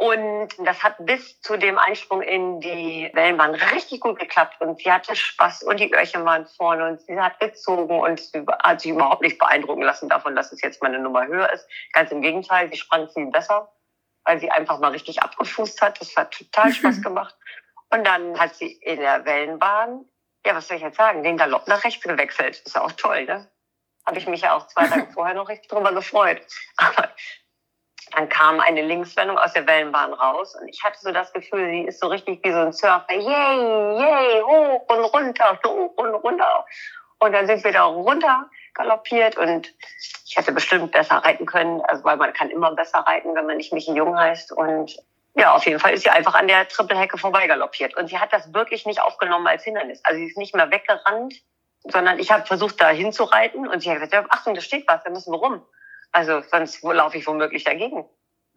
[0.00, 4.58] Und das hat bis zu dem Einsprung in die Wellenbahn richtig gut geklappt.
[4.62, 8.42] Und sie hatte Spaß und die Öhrchen waren vorne und sie hat gezogen und sie
[8.62, 11.68] hat sich überhaupt nicht beeindrucken lassen davon, dass es jetzt mal eine Nummer höher ist.
[11.92, 13.70] Ganz im Gegenteil, sie sprang viel besser,
[14.24, 16.00] weil sie einfach mal richtig abgefußt hat.
[16.00, 17.36] Das hat total Spaß gemacht.
[17.90, 20.06] Und dann hat sie in der Wellenbahn,
[20.46, 22.62] ja, was soll ich jetzt sagen, den Galopp nach rechts gewechselt.
[22.64, 23.50] Ist ja auch toll, ne?
[24.06, 26.40] Habe ich mich ja auch zwei Tage vorher noch richtig drüber gefreut.
[26.78, 27.10] Aber
[28.14, 31.82] dann kam eine Linkswendung aus der Wellenbahn raus und ich hatte so das Gefühl, sie
[31.82, 33.12] ist so richtig wie so ein Surfer.
[33.12, 36.64] Yay, yay, hoch und runter, hoch und runter.
[37.18, 39.72] Und dann sind wir da runter galoppiert und
[40.26, 43.56] ich hätte bestimmt besser reiten können, also weil man kann immer besser reiten, wenn man
[43.56, 44.52] nicht Michi Jung heißt.
[44.52, 44.96] Und
[45.34, 47.96] ja, auf jeden Fall ist sie einfach an der Trippelhecke vorbei galoppiert.
[47.96, 50.00] Und sie hat das wirklich nicht aufgenommen als Hindernis.
[50.04, 51.34] Also sie ist nicht mehr weggerannt,
[51.84, 55.02] sondern ich habe versucht, da hinzureiten und sie hat gesagt, ja, Achtung, da steht was,
[55.02, 55.62] da müssen wir rum.
[56.12, 58.04] Also sonst laufe ich womöglich dagegen.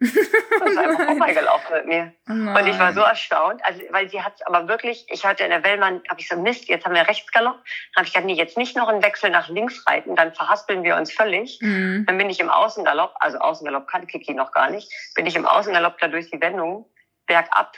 [0.00, 2.12] Das ist einfach vorbeigelaufen mit mir.
[2.26, 2.56] Nein.
[2.56, 5.64] Und ich war so erstaunt, also weil sie hat aber wirklich, ich hatte in der
[5.64, 7.56] Wellmann, habe ich so Mist, jetzt haben wir Rechtsgalopp.
[7.56, 10.84] Dann habe ich gesagt, nee, jetzt nicht noch einen Wechsel nach links reiten, dann verhaspeln
[10.84, 11.58] wir uns völlig.
[11.60, 12.04] Mhm.
[12.06, 15.46] Dann bin ich im Außengalopp, also Außengalopp kann Kiki noch gar nicht, bin ich im
[15.46, 16.86] Außengalopp da durch die Wendung
[17.26, 17.76] bergab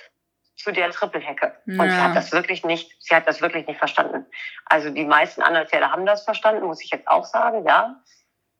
[0.56, 1.54] zu der Trippelhecke.
[1.66, 1.82] Ja.
[1.82, 4.26] Und sie hat das wirklich nicht, sie hat das wirklich nicht verstanden.
[4.64, 8.02] Also die meisten anderen Pferde haben das verstanden, muss ich jetzt auch sagen, ja.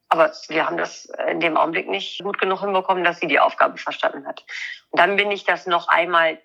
[0.08, 3.76] Aber wir haben das in dem Augenblick nicht gut genug hinbekommen, dass sie die Aufgabe
[3.76, 4.44] verstanden hat.
[4.90, 6.38] Und dann bin ich das noch einmal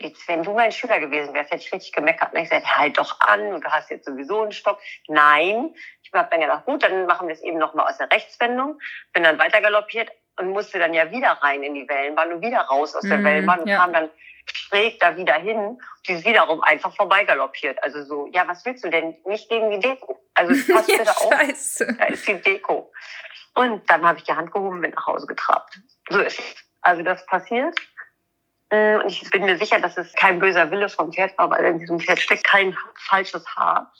[0.00, 2.32] jetzt, wenn du mein Schüler gewesen wärst, hätte ich richtig gemeckert.
[2.32, 4.80] Und ich sagte, halt doch an, und du hast jetzt sowieso einen Stopp.
[5.08, 5.74] Nein.
[6.02, 8.78] Ich habe dann gedacht, gut, dann machen wir es eben nochmal aus der Rechtswendung.
[9.12, 12.60] Bin dann weiter galoppiert und musste dann ja wieder rein in die Wellenbahn und wieder
[12.60, 13.78] raus aus der mhm, Wellenbahn und ja.
[13.78, 14.10] kam dann
[14.50, 17.82] schräg da wieder hin und die ist wiederum einfach vorbeigaloppiert.
[17.82, 19.16] Also so, ja, was willst du denn?
[19.26, 20.18] Nicht gegen die Deko.
[20.38, 21.32] Also es passt ja, bitte auf.
[21.32, 21.96] Scheiße.
[21.98, 22.92] Da ist die Deko.
[23.54, 25.80] Und dann habe ich die Hand gehoben bin nach Hause getrabt.
[26.08, 26.54] So ist es.
[26.80, 27.76] Also das passiert.
[28.70, 31.64] Äh, und ich bin mir sicher, dass es kein böser Wille vom Pferd war, weil
[31.64, 33.92] in diesem Pferd steckt kein falsches Haar.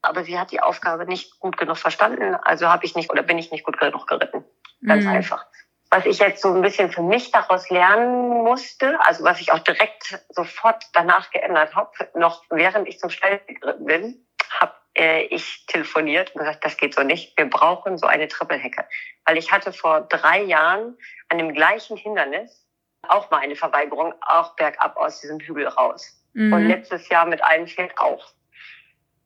[0.00, 3.38] Aber sie hat die Aufgabe nicht gut genug verstanden, also habe ich nicht oder bin
[3.38, 4.44] ich nicht gut genug geritten.
[4.86, 5.10] Ganz mhm.
[5.10, 5.46] einfach.
[5.90, 9.60] Was ich jetzt so ein bisschen für mich daraus lernen musste, also was ich auch
[9.60, 14.26] direkt sofort danach geändert habe, noch während ich zum Stall geritten bin,
[14.60, 17.36] habe äh, ich telefoniert und gesagt, das geht so nicht.
[17.36, 18.84] Wir brauchen so eine Trippelhecke.
[19.24, 20.96] Weil ich hatte vor drei Jahren
[21.28, 22.66] an dem gleichen Hindernis
[23.08, 26.20] auch mal eine Verweigerung, auch bergab aus diesem Hügel raus.
[26.32, 26.52] Mhm.
[26.52, 28.32] Und letztes Jahr mit einem Pferd auch.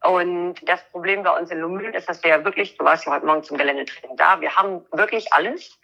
[0.05, 3.13] Und das Problem bei uns in Lumülen ist, dass wir ja wirklich, du warst ja
[3.13, 5.79] heute Morgen zum Geländetraining da, wir haben wirklich alles,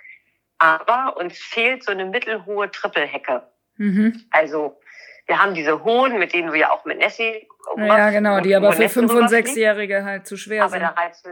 [0.59, 3.43] aber uns fehlt so eine mittelhohe Trippelhecke.
[3.77, 4.25] Mhm.
[4.31, 4.79] Also
[5.27, 7.49] wir haben diese hohen, mit denen du ja auch mit Nessie.
[7.77, 10.83] Ja, genau, die aber für 5- und 6-Jährige halt zu schwer aber sind.
[10.83, 11.29] Aber da reizt,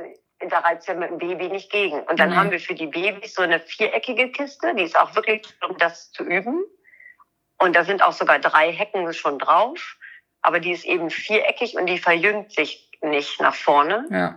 [0.48, 2.00] da reizt ja mit dem Baby nicht gegen.
[2.00, 2.37] Und dann mhm.
[2.37, 6.11] haben wir für die Babys so eine viereckige Kiste, die ist auch wirklich, um das
[6.12, 6.64] zu üben.
[7.59, 9.96] Und da sind auch sogar drei Hecken schon drauf.
[10.40, 14.07] Aber die ist eben viereckig und die verjüngt sich nicht nach vorne.
[14.11, 14.37] Ja.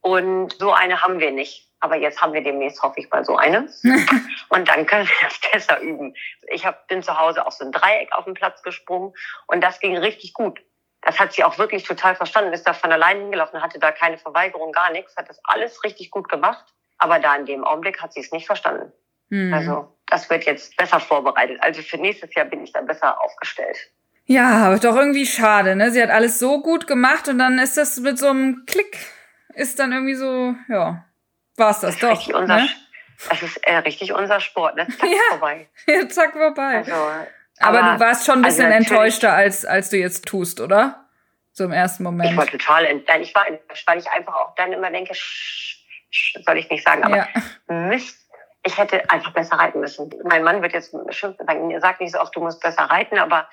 [0.00, 1.68] Und so eine haben wir nicht.
[1.84, 3.68] Aber jetzt haben wir demnächst, hoffe ich mal, so eine.
[4.48, 6.14] und dann können wir das besser üben.
[6.48, 9.12] Ich hab, bin zu Hause auch so ein Dreieck auf den Platz gesprungen
[9.48, 10.60] und das ging richtig gut.
[11.02, 14.16] Das hat sie auch wirklich total verstanden, ist da von allein hingelaufen, hatte da keine
[14.16, 16.64] Verweigerung, gar nichts, hat das alles richtig gut gemacht.
[16.96, 18.90] Aber da in dem Augenblick hat sie es nicht verstanden.
[19.28, 19.52] Mhm.
[19.52, 21.58] Also das wird jetzt besser vorbereitet.
[21.60, 23.76] Also für nächstes Jahr bin ich da besser aufgestellt.
[24.24, 25.90] Ja, aber doch irgendwie schade, ne?
[25.90, 28.96] Sie hat alles so gut gemacht und dann ist das mit so einem Klick,
[29.54, 31.04] ist dann irgendwie so, ja,
[31.56, 32.34] war's das, das doch.
[32.34, 32.68] Unser, ne?
[33.28, 34.86] Das ist äh, richtig unser Sport, ne?
[34.88, 35.18] Zack, ja.
[35.30, 35.68] vorbei.
[35.86, 36.78] Ja, zack, vorbei.
[36.78, 37.28] Also, aber,
[37.60, 41.06] aber, du warst schon ein bisschen also enttäuschter, als, als du jetzt tust, oder?
[41.52, 42.30] So im ersten Moment.
[42.30, 43.20] Ich war total enttäuscht.
[43.20, 47.16] Ich war enttäuscht, weil ich einfach auch dann immer denke, soll ich nicht sagen, aber
[47.16, 47.28] ja.
[47.68, 48.28] Mist,
[48.64, 50.12] ich hätte einfach besser reiten müssen.
[50.24, 53.18] Mein Mann wird jetzt beschimpfen sagen, er sagt nicht so oft, du musst besser reiten,
[53.18, 53.48] aber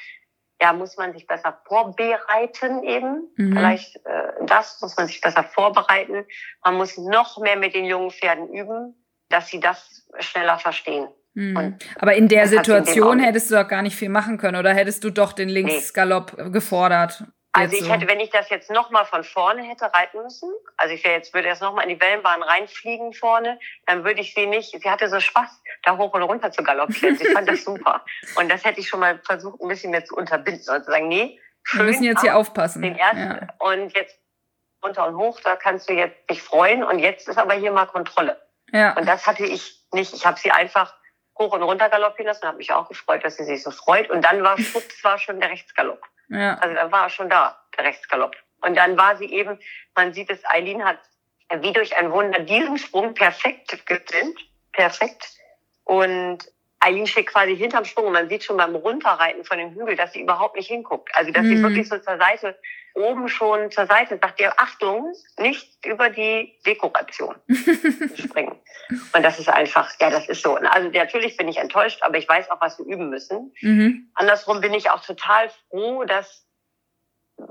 [0.62, 3.30] ja, muss man sich besser vorbereiten eben.
[3.36, 3.54] Mhm.
[3.54, 6.26] Vielleicht äh, das muss man sich besser vorbereiten.
[6.64, 8.96] Man muss noch mehr mit den jungen Pferden üben,
[9.30, 11.08] dass sie das schneller verstehen.
[11.34, 11.78] Mhm.
[12.00, 15.12] Aber in der Situation hättest du doch gar nicht viel machen können oder hättest du
[15.12, 16.50] doch den Linksgalopp nee.
[16.52, 17.24] gefordert?
[17.54, 21.04] Also ich hätte, wenn ich das jetzt nochmal von vorne hätte reiten müssen, also ich
[21.04, 24.72] wäre jetzt, würde erst nochmal in die Wellenbahn reinfliegen vorne, dann würde ich sie nicht,
[24.72, 25.50] sie hatte so Spaß,
[25.84, 27.20] da hoch und runter zu galoppieren.
[27.22, 28.06] Ich fand das super.
[28.36, 31.08] Und das hätte ich schon mal versucht, ein bisschen mehr zu unterbinden und zu sagen,
[31.10, 31.82] nee, schön.
[31.82, 32.82] Wir müssen jetzt hier aufpassen.
[32.82, 33.48] Den ersten, ja.
[33.60, 34.18] Und jetzt
[34.84, 36.84] runter und hoch, da kannst du jetzt dich freuen.
[36.84, 38.42] Und jetzt ist aber hier mal Kontrolle.
[38.72, 38.94] Ja.
[38.94, 40.14] Und das hatte ich nicht.
[40.14, 40.96] Ich habe sie einfach
[41.38, 44.10] hoch und runter galoppieren lassen, habe mich auch gefreut, dass sie sich so freut.
[44.10, 46.02] Und dann war schwupps, war schon der Rechtsgalopp.
[46.32, 46.56] Ja.
[46.56, 48.36] Also dann war er schon da, der Rechtsgalopp.
[48.62, 49.60] Und dann war sie eben,
[49.96, 51.00] man sieht es, Eileen hat
[51.60, 54.40] wie durch ein Wunder diesen Sprung perfekt gestimmt.
[54.72, 55.36] Perfekt.
[55.84, 56.40] Und
[56.80, 60.14] Eileen steht quasi hinterm Sprung und man sieht schon beim Runterreiten von dem Hügel, dass
[60.14, 61.10] sie überhaupt nicht hinguckt.
[61.14, 61.58] Also dass mhm.
[61.58, 62.58] sie wirklich so zur Seite,
[62.94, 67.36] oben schon zur Seite sagt, ihr Achtung, nicht über die Dekoration
[68.16, 68.60] springen.
[69.14, 70.56] Und das ist einfach, ja, das ist so.
[70.56, 73.54] Also natürlich bin ich enttäuscht, aber ich weiß auch, was wir üben müssen.
[73.62, 74.12] Mhm.
[74.16, 76.46] Andersrum bin ich auch total froh, dass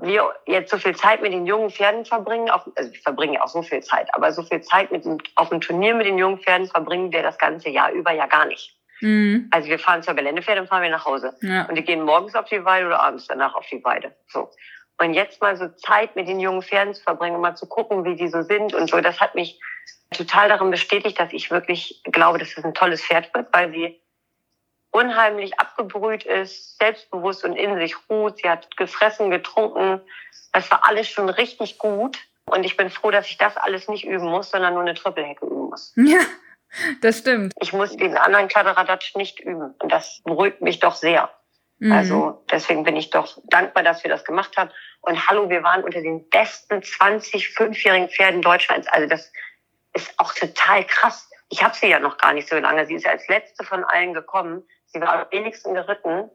[0.01, 3.49] wir jetzt so viel Zeit mit den jungen Pferden verbringen, auf, also wir verbringen auch
[3.49, 6.67] so viel Zeit, aber so viel Zeit mit, auf dem Turnier mit den jungen Pferden
[6.67, 8.77] verbringen wir das ganze Jahr über ja gar nicht.
[9.01, 9.49] Mhm.
[9.51, 11.35] Also wir fahren zur Geländepferde und fahren wir nach Hause.
[11.41, 11.65] Ja.
[11.65, 14.15] Und die gehen morgens auf die Weide oder abends danach auf die Weide.
[14.29, 14.51] So.
[15.01, 18.05] Und jetzt mal so Zeit mit den jungen Pferden zu verbringen und mal zu gucken,
[18.05, 19.59] wie die so sind und so, das hat mich
[20.11, 23.99] total darin bestätigt, dass ich wirklich glaube, dass das ein tolles Pferd wird, weil sie
[24.91, 28.39] unheimlich abgebrüht ist, selbstbewusst und in sich ruht.
[28.39, 30.03] Sie hat gefressen, getrunken.
[30.53, 32.19] Das war alles schon richtig gut.
[32.45, 35.47] Und ich bin froh, dass ich das alles nicht üben muss, sondern nur eine Trippelhecke
[35.47, 35.95] üben muss.
[36.05, 36.21] Ja,
[37.01, 37.53] das stimmt.
[37.61, 39.75] Ich muss den anderen Kladderadatsch nicht üben.
[39.81, 41.31] Und das beruhigt mich doch sehr.
[41.81, 41.93] Mhm.
[41.93, 44.71] Also deswegen bin ich doch dankbar, dass wir das gemacht haben.
[45.01, 48.87] Und hallo, wir waren unter den besten 20 fünfjährigen Pferden Deutschlands.
[48.89, 49.33] Also das
[49.95, 51.29] ist auch total krass.
[51.49, 52.87] Ich habe sie ja noch gar nicht so lange.
[52.87, 54.63] Sie ist ja als letzte von allen gekommen.
[54.87, 56.31] Sie war am wenigsten geritten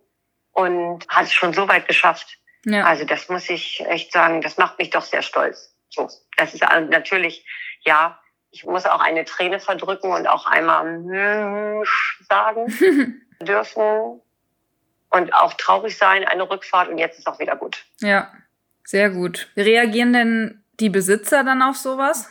[0.52, 2.38] und hat es schon so weit geschafft.
[2.66, 2.86] Ja.
[2.86, 5.76] Also das muss ich echt sagen, das macht mich doch sehr stolz.
[5.90, 7.46] So, das ist natürlich,
[7.82, 11.84] ja, ich muss auch eine Träne verdrücken und auch einmal
[12.28, 14.22] sagen dürfen.
[15.16, 17.86] Und auch traurig sein, eine Rückfahrt und jetzt ist auch wieder gut.
[18.02, 18.34] Ja,
[18.84, 19.50] sehr gut.
[19.56, 22.30] Wie reagieren denn die Besitzer dann auf sowas?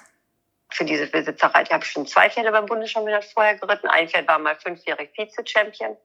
[0.71, 3.89] Für diese Besitzerei, ich habe schon zwei Pferde beim Bundeschampionat vorher geritten.
[3.89, 5.97] Ein Pferd war mal fünfjährig Vize-Champion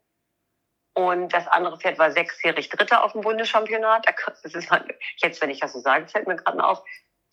[0.94, 4.06] und das andere Pferd war sechsjährig Dritter auf dem Bundeschampionat.
[4.44, 4.86] Das ist halt,
[5.18, 6.82] jetzt, wenn ich das so sage, fällt mir gerade auf,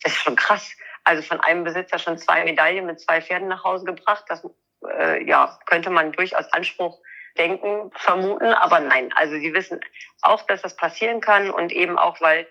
[0.02, 0.72] das ist schon krass.
[1.04, 4.24] Also von einem Besitzer schon zwei Medaillen mit zwei Pferden nach Hause gebracht.
[4.26, 4.44] Das
[4.98, 7.00] äh, ja, könnte man durchaus Anspruch
[7.38, 9.12] denken, vermuten, aber nein.
[9.14, 9.80] Also sie wissen
[10.22, 12.46] auch, dass das passieren kann und eben auch, weil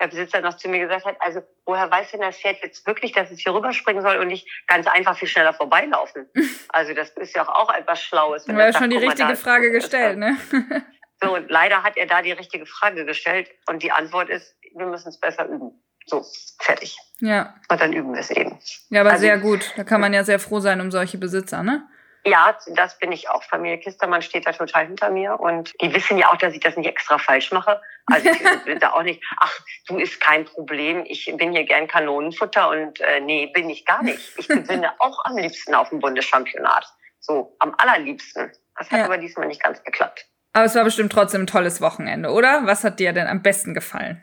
[0.00, 3.12] der Besitzer noch zu mir gesagt hat, also woher weiß denn das Pferd jetzt wirklich,
[3.12, 6.28] dass es hier rüberspringen soll und nicht ganz einfach viel schneller vorbeilaufen?
[6.68, 8.46] Also das ist ja auch etwas Schlaues.
[8.46, 10.36] Wenn du hast schon die richtige da, Frage gestellt, ne?
[11.22, 14.84] So, und leider hat er da die richtige Frage gestellt und die Antwort ist, wir
[14.84, 15.82] müssen es besser üben.
[16.04, 16.22] So,
[16.60, 16.98] fertig.
[17.20, 17.54] Ja.
[17.70, 18.58] Und dann üben wir es eben.
[18.90, 19.72] Ja, aber also, sehr gut.
[19.76, 21.88] Da kann man ja sehr froh sein um solche Besitzer, ne?
[22.26, 23.44] Ja, das bin ich auch.
[23.44, 26.76] Familie Kistermann steht da total hinter mir und die wissen ja auch, dass ich das
[26.76, 27.80] nicht extra falsch mache.
[28.06, 31.86] Also ich bin da auch nicht, ach, du ist kein Problem, ich bin hier gern
[31.86, 34.18] Kanonenfutter und äh, nee, bin ich gar nicht.
[34.38, 36.84] Ich gewinne auch am liebsten auf dem Bundeschampionat.
[37.20, 38.50] So, am allerliebsten.
[38.76, 39.04] Das hat ja.
[39.04, 40.26] aber diesmal nicht ganz geklappt.
[40.52, 42.62] Aber es war bestimmt trotzdem ein tolles Wochenende, oder?
[42.64, 44.20] Was hat dir denn am besten gefallen?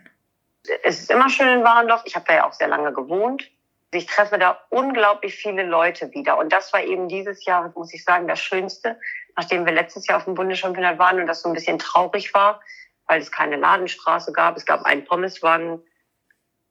[0.83, 2.01] Es ist immer schön in Warendorf.
[2.03, 3.49] Ich habe da ja auch sehr lange gewohnt
[3.97, 6.37] ich treffe da unglaublich viele Leute wieder.
[6.37, 8.99] Und das war eben dieses Jahr, muss ich sagen, das Schönste,
[9.35, 12.61] nachdem wir letztes Jahr auf dem Bundeschampionat waren und das so ein bisschen traurig war,
[13.07, 14.57] weil es keine Ladenstraße gab.
[14.57, 15.81] Es gab einen Pommeswagen,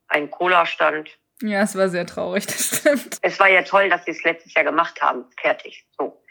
[0.08, 1.10] einen Cola-Stand.
[1.42, 3.18] Ja, es war sehr traurig, das stimmt.
[3.22, 5.24] Es war ja toll, dass sie es letztes Jahr gemacht haben.
[5.40, 5.84] Fertig.
[5.98, 6.22] So.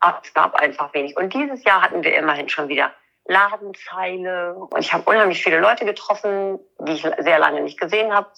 [0.00, 1.16] Aber es gab einfach wenig.
[1.16, 2.92] Und dieses Jahr hatten wir immerhin schon wieder
[3.26, 4.54] Ladenzeile.
[4.54, 8.30] Und ich habe unheimlich viele Leute getroffen, die ich sehr lange nicht gesehen habe.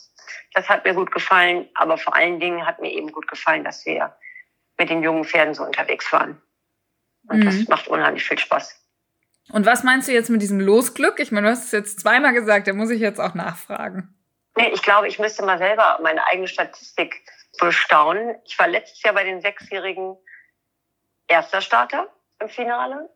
[0.55, 1.69] Das hat mir gut gefallen.
[1.75, 4.15] Aber vor allen Dingen hat mir eben gut gefallen, dass wir
[4.79, 6.41] mit den jungen Pferden so unterwegs waren.
[7.29, 7.45] Und mhm.
[7.45, 8.83] das macht unheimlich viel Spaß.
[9.53, 11.21] Und was meinst du jetzt mit diesem Losglück?
[11.21, 14.15] Ich meine, du hast es jetzt zweimal gesagt, da muss ich jetzt auch nachfragen.
[14.57, 17.23] Nee, ich glaube, ich müsste mal selber meine eigene Statistik
[17.59, 18.37] bestaunen.
[18.45, 20.17] Ich war letztes Jahr bei den Sechsjährigen
[21.29, 22.09] erster Starter
[22.41, 23.09] im Finale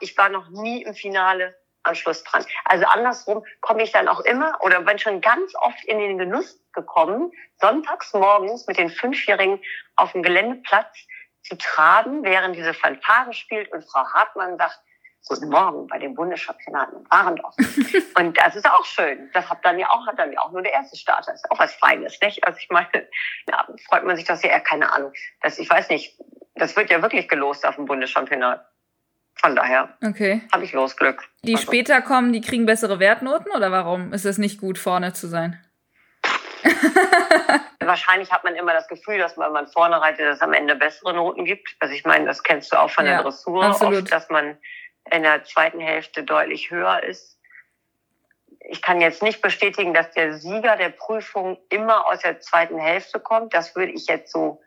[0.00, 2.44] ich war noch nie im Finale am Schluss dran.
[2.64, 6.60] Also andersrum komme ich dann auch immer oder bin schon ganz oft in den Genuss
[6.72, 9.62] gekommen, sonntags morgens mit den Fünfjährigen
[9.94, 11.06] auf dem Geländeplatz
[11.42, 14.80] zu traben, während diese Fanfare spielt und Frau Hartmann sagt,
[15.28, 17.56] Guten Morgen bei den Bundeschampionaten in Warendorf.
[18.16, 19.28] und das ist auch schön.
[19.32, 21.32] Das hat dann ja auch, hat dann ja auch nur der erste Starter.
[21.32, 22.46] Das ist auch was Feines, nicht?
[22.46, 23.08] Also ich meine,
[23.50, 25.12] ja, freut man sich das ja, keine Ahnung.
[25.42, 26.16] Das, ich weiß nicht,
[26.54, 28.64] das wird ja wirklich gelost auf dem Bundeschampionat.
[29.36, 30.42] Von daher okay.
[30.52, 31.22] habe ich Losglück.
[31.42, 31.66] Die also.
[31.66, 35.62] später kommen, die kriegen bessere Wertnoten oder warum ist es nicht gut, vorne zu sein?
[37.80, 40.52] Wahrscheinlich hat man immer das Gefühl, dass man, wenn man vorne reitet, dass es am
[40.52, 41.76] Ende bessere Noten gibt.
[41.78, 44.58] Also ich meine, das kennst du auch von ja, der Dressur oft, dass man
[45.12, 47.38] in der zweiten Hälfte deutlich höher ist.
[48.68, 53.20] Ich kann jetzt nicht bestätigen, dass der Sieger der Prüfung immer aus der zweiten Hälfte
[53.20, 53.54] kommt.
[53.54, 54.60] Das würde ich jetzt so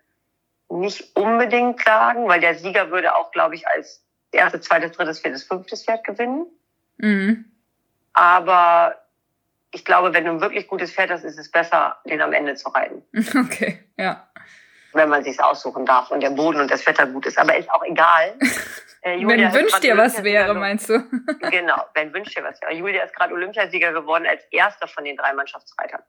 [0.69, 5.43] nicht unbedingt sagen, weil der Sieger würde auch, glaube ich, als erste, zweites, drittes, viertes,
[5.43, 6.45] fünftes Pferd gewinnen.
[6.97, 7.45] Mhm.
[8.13, 8.95] Aber
[9.71, 12.55] ich glaube, wenn du ein wirklich gutes Pferd hast, ist es besser, den am Ende
[12.55, 13.03] zu reiten.
[13.45, 14.27] Okay, ja.
[14.93, 17.37] Wenn man sich aussuchen darf und der Boden und das Wetter gut ist.
[17.37, 18.37] Aber ist auch egal.
[19.01, 20.99] Äh, wenn wünscht dir was wäre, meinst du?
[21.51, 22.73] genau, wenn wünscht dir was wäre.
[22.73, 26.01] Julia ist gerade Olympiasieger geworden als erster von den drei Mannschaftsreitern.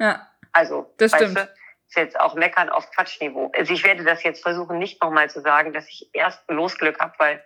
[0.00, 0.26] Ja.
[0.50, 1.36] Also, das stimmt.
[1.36, 1.48] Du,
[1.94, 3.52] ist jetzt auch meckern auf Quatschniveau.
[3.56, 7.14] Also ich werde das jetzt versuchen, nicht nochmal zu sagen, dass ich erst Losglück habe,
[7.18, 7.44] weil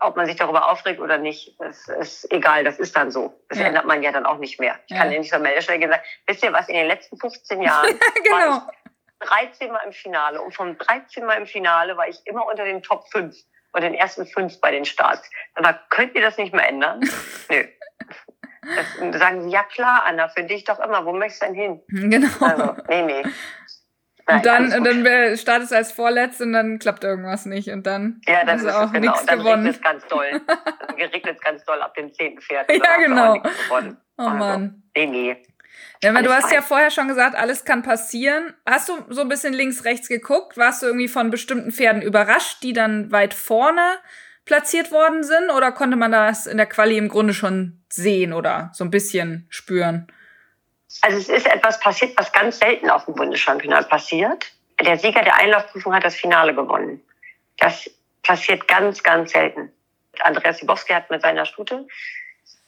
[0.00, 3.40] ob man sich darüber aufregt oder nicht, das ist egal, das ist dann so.
[3.48, 3.66] Das ja.
[3.66, 4.78] ändert man ja dann auch nicht mehr.
[4.86, 4.98] Ich ja.
[4.98, 8.36] kann ja nicht Meldestelle gehen sagen, wisst ihr was, in den letzten 15 Jahren genau.
[8.36, 8.62] war
[9.20, 12.64] ich 13 Mal im Finale und vom 13 Mal im Finale war ich immer unter
[12.64, 13.34] den Top 5
[13.72, 15.28] und den ersten 5 bei den Starts.
[15.54, 17.00] Aber könnt ihr das nicht mehr ändern?
[17.48, 17.64] Nö.
[18.62, 21.82] Das sagen sie, ja klar, Anna, für dich doch immer, wo möchtest du denn hin?
[21.88, 22.28] Genau.
[22.40, 23.22] Also, nee, nee.
[24.30, 28.20] Und dann, und dann startest du als Vorletzt und dann klappt irgendwas nicht und dann
[28.26, 29.66] ja, dann hast du auch genau, nichts dann gewonnen.
[29.66, 30.30] Regnet es ganz doll.
[30.46, 32.70] dann regnet es ganz doll ab dem zehnten Pferd.
[32.70, 33.42] ja, genau.
[33.70, 34.82] Oh also, Mann.
[34.94, 35.36] Nee, nee.
[36.02, 38.54] Ja, du hast ja vorher schon gesagt, alles kann passieren.
[38.66, 40.56] Hast du so ein bisschen links, rechts geguckt?
[40.56, 43.96] Warst du irgendwie von bestimmten Pferden überrascht, die dann weit vorne
[44.44, 45.50] platziert worden sind?
[45.50, 49.46] Oder konnte man das in der Quali im Grunde schon sehen oder so ein bisschen
[49.48, 50.06] spüren?
[51.02, 54.52] Also es ist etwas passiert, was ganz selten auf dem Bundeschampionat passiert.
[54.80, 57.02] Der Sieger der Einlaufprüfung hat das Finale gewonnen.
[57.58, 57.90] Das
[58.22, 59.72] passiert ganz, ganz selten.
[60.20, 61.86] Andreas Sibowski hat mit seiner Stute,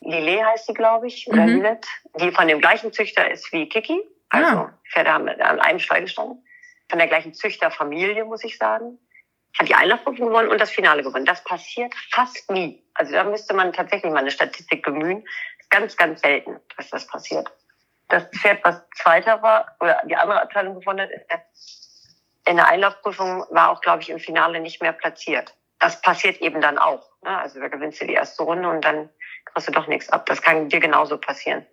[0.01, 1.57] Lillet heißt sie, glaube ich, oder mhm.
[1.57, 1.87] Lillet,
[2.21, 4.01] die von dem gleichen Züchter ist wie Kiki.
[4.31, 4.79] Also ja.
[4.91, 6.45] Pferde haben an einem Stall gestanden.
[6.89, 8.99] Von der gleichen Züchterfamilie, muss ich sagen.
[9.59, 11.27] hat die Einlaufprüfung gewonnen und das Finale gewonnen.
[11.27, 12.83] Das passiert fast nie.
[12.95, 15.25] Also da müsste man tatsächlich mal eine Statistik bemühen.
[15.59, 17.51] Ist ganz, ganz selten, dass das passiert.
[18.11, 21.42] Das Pferd, was Zweiter war, oder die andere Abteilung gewonnen hat,
[22.46, 25.55] in der Einlaufprüfung war auch, glaube ich, im Finale nicht mehr platziert.
[25.79, 27.09] Das passiert eben dann auch.
[27.23, 27.38] Ne?
[27.38, 29.09] Also da gewinnst du die erste Runde und dann
[29.46, 30.27] kriegst du doch nichts ab.
[30.27, 31.66] Das kann dir genauso passieren.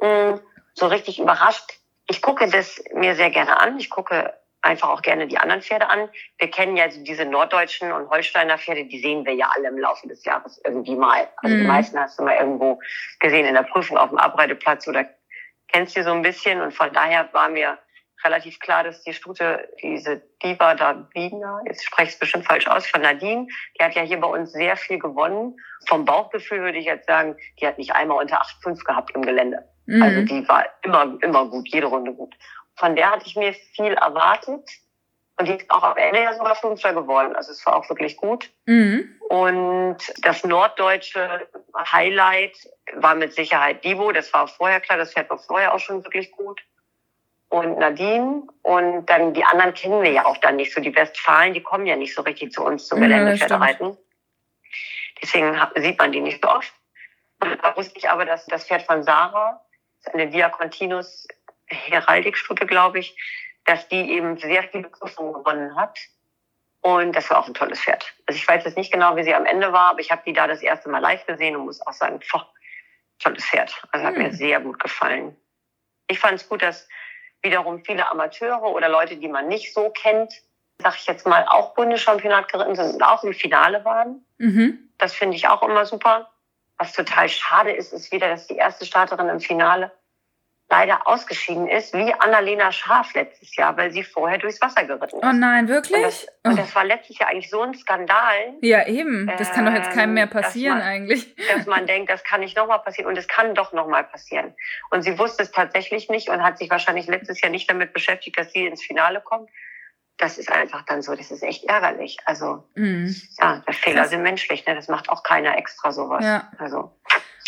[0.00, 0.34] Mm,
[0.74, 1.78] so richtig überrascht.
[2.08, 3.78] Ich gucke das mir sehr gerne an.
[3.78, 6.08] Ich gucke einfach auch gerne die anderen Pferde an.
[6.38, 10.06] Wir kennen ja diese norddeutschen und Holsteiner Pferde, die sehen wir ja alle im Laufe
[10.08, 11.28] des Jahres irgendwie mal.
[11.36, 11.60] Also mhm.
[11.60, 12.80] die meisten hast du mal irgendwo
[13.20, 15.08] gesehen in der Prüfung auf dem Abreiteplatz oder
[15.68, 16.60] kennst du so ein bisschen.
[16.60, 17.78] Und von daher war mir
[18.24, 22.86] relativ klar, dass die Stute, diese Diva Davina, jetzt spreche ich es bestimmt falsch aus,
[22.86, 23.46] von Nadine,
[23.78, 25.56] die hat ja hier bei uns sehr viel gewonnen.
[25.86, 29.68] Vom Bauchgefühl würde ich jetzt sagen, die hat nicht einmal unter 8,5 gehabt im Gelände.
[29.86, 30.02] Mhm.
[30.02, 32.34] Also die war immer, immer gut, jede Runde gut.
[32.76, 34.68] Von der hatte ich mir viel erwartet.
[35.38, 37.36] Und die ist auch am Ende ja sogar Fünfter geworden.
[37.36, 38.50] Also es war auch wirklich gut.
[38.64, 39.20] Mhm.
[39.28, 41.46] Und das norddeutsche
[41.76, 42.56] Highlight
[42.94, 44.12] war mit Sicherheit Divo.
[44.12, 44.96] Das war vorher klar.
[44.96, 46.62] Das fährt war vorher auch schon wirklich gut.
[47.50, 48.44] Und Nadine.
[48.62, 50.80] Und dann die anderen kennen wir ja auch dann nicht so.
[50.80, 53.90] Die Westfalen, die kommen ja nicht so richtig zu uns zum Geländepferdereiten.
[53.90, 53.96] Ja,
[55.22, 56.72] Deswegen sieht man die nicht so oft.
[57.40, 59.60] Und da wusste ich aber, dass das Pferd von Sarah,
[60.12, 61.26] eine Via Continuous
[61.66, 63.16] Heraldikstute, glaube ich,
[63.66, 65.98] dass die eben sehr viele Prüfungen gewonnen hat.
[66.80, 68.14] Und das war auch ein tolles Pferd.
[68.26, 70.32] Also ich weiß jetzt nicht genau, wie sie am Ende war, aber ich habe die
[70.32, 72.48] da das erste Mal live gesehen und muss auch sagen, boah,
[73.18, 73.74] tolles Pferd.
[73.90, 74.22] Also hat hm.
[74.22, 75.36] mir sehr gut gefallen.
[76.06, 76.88] Ich fand es gut, dass
[77.42, 80.32] wiederum viele Amateure oder Leute, die man nicht so kennt,
[80.78, 84.24] sag ich jetzt mal, auch Bundeschampionat geritten sind und auch im Finale waren.
[84.38, 84.90] Mhm.
[84.98, 86.30] Das finde ich auch immer super.
[86.78, 89.90] Was total schade ist, ist wieder, dass die erste Starterin im Finale
[90.68, 95.24] leider ausgeschieden ist, wie Annalena Schaf letztes Jahr, weil sie vorher durchs Wasser geritten ist.
[95.24, 95.96] Oh nein, wirklich?
[95.96, 96.48] Und das, oh.
[96.48, 98.54] und das war letztes Jahr eigentlich so ein Skandal.
[98.62, 99.30] Ja, eben.
[99.38, 101.36] Das kann doch jetzt keinem mehr ähm, passieren dass man, eigentlich.
[101.54, 104.54] Dass man denkt, das kann nicht nochmal passieren und es kann doch nochmal passieren.
[104.90, 108.36] Und sie wusste es tatsächlich nicht und hat sich wahrscheinlich letztes Jahr nicht damit beschäftigt,
[108.36, 109.48] dass sie ins Finale kommt.
[110.18, 112.16] Das ist einfach dann so, das ist echt ärgerlich.
[112.24, 113.08] Also, mm.
[113.38, 114.74] ja, der Fehler sind menschlich, ne?
[114.74, 116.24] Das macht auch keiner extra sowas.
[116.24, 116.50] Ja.
[116.58, 116.98] Also.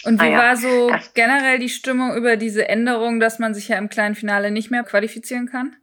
[0.04, 0.38] Und wie ah, ja.
[0.38, 4.14] war so das generell die Stimmung über diese Änderung, dass man sich ja im kleinen
[4.14, 5.76] Finale nicht mehr qualifizieren kann?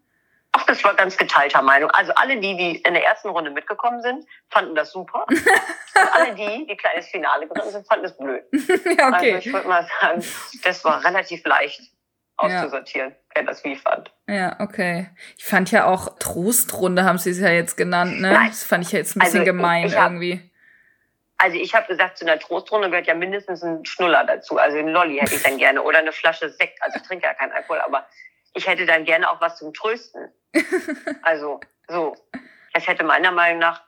[0.53, 1.89] Ach, das war ganz geteilter Meinung.
[1.91, 5.25] Also alle die, die in der ersten Runde mitgekommen sind, fanden das super.
[5.29, 8.43] Und alle die, die kleines Finale geritten sind, fanden es blöd.
[8.97, 9.33] ja, okay.
[9.33, 10.23] Also ich würde mal sagen,
[10.63, 11.81] das war relativ leicht
[12.37, 13.17] auszusortieren, ja.
[13.35, 14.13] wer das wie fand.
[14.27, 15.09] Ja, okay.
[15.37, 18.31] Ich fand ja auch Trostrunde, haben sie es ja jetzt genannt, ne?
[18.31, 18.47] Nein.
[18.47, 20.51] Das fand ich ja jetzt ein bisschen also, gemein irgendwie.
[21.37, 24.57] Also ich habe gesagt, zu einer Trostrunde gehört ja mindestens ein Schnuller dazu.
[24.57, 26.81] Also ein Lolli hätte ich dann gerne oder eine Flasche Sekt.
[26.81, 28.07] Also ich trinke ja keinen Alkohol, aber
[28.53, 30.31] ich hätte dann gerne auch was zum Trösten.
[31.21, 32.15] Also so.
[32.73, 33.83] Es hätte meiner Meinung nach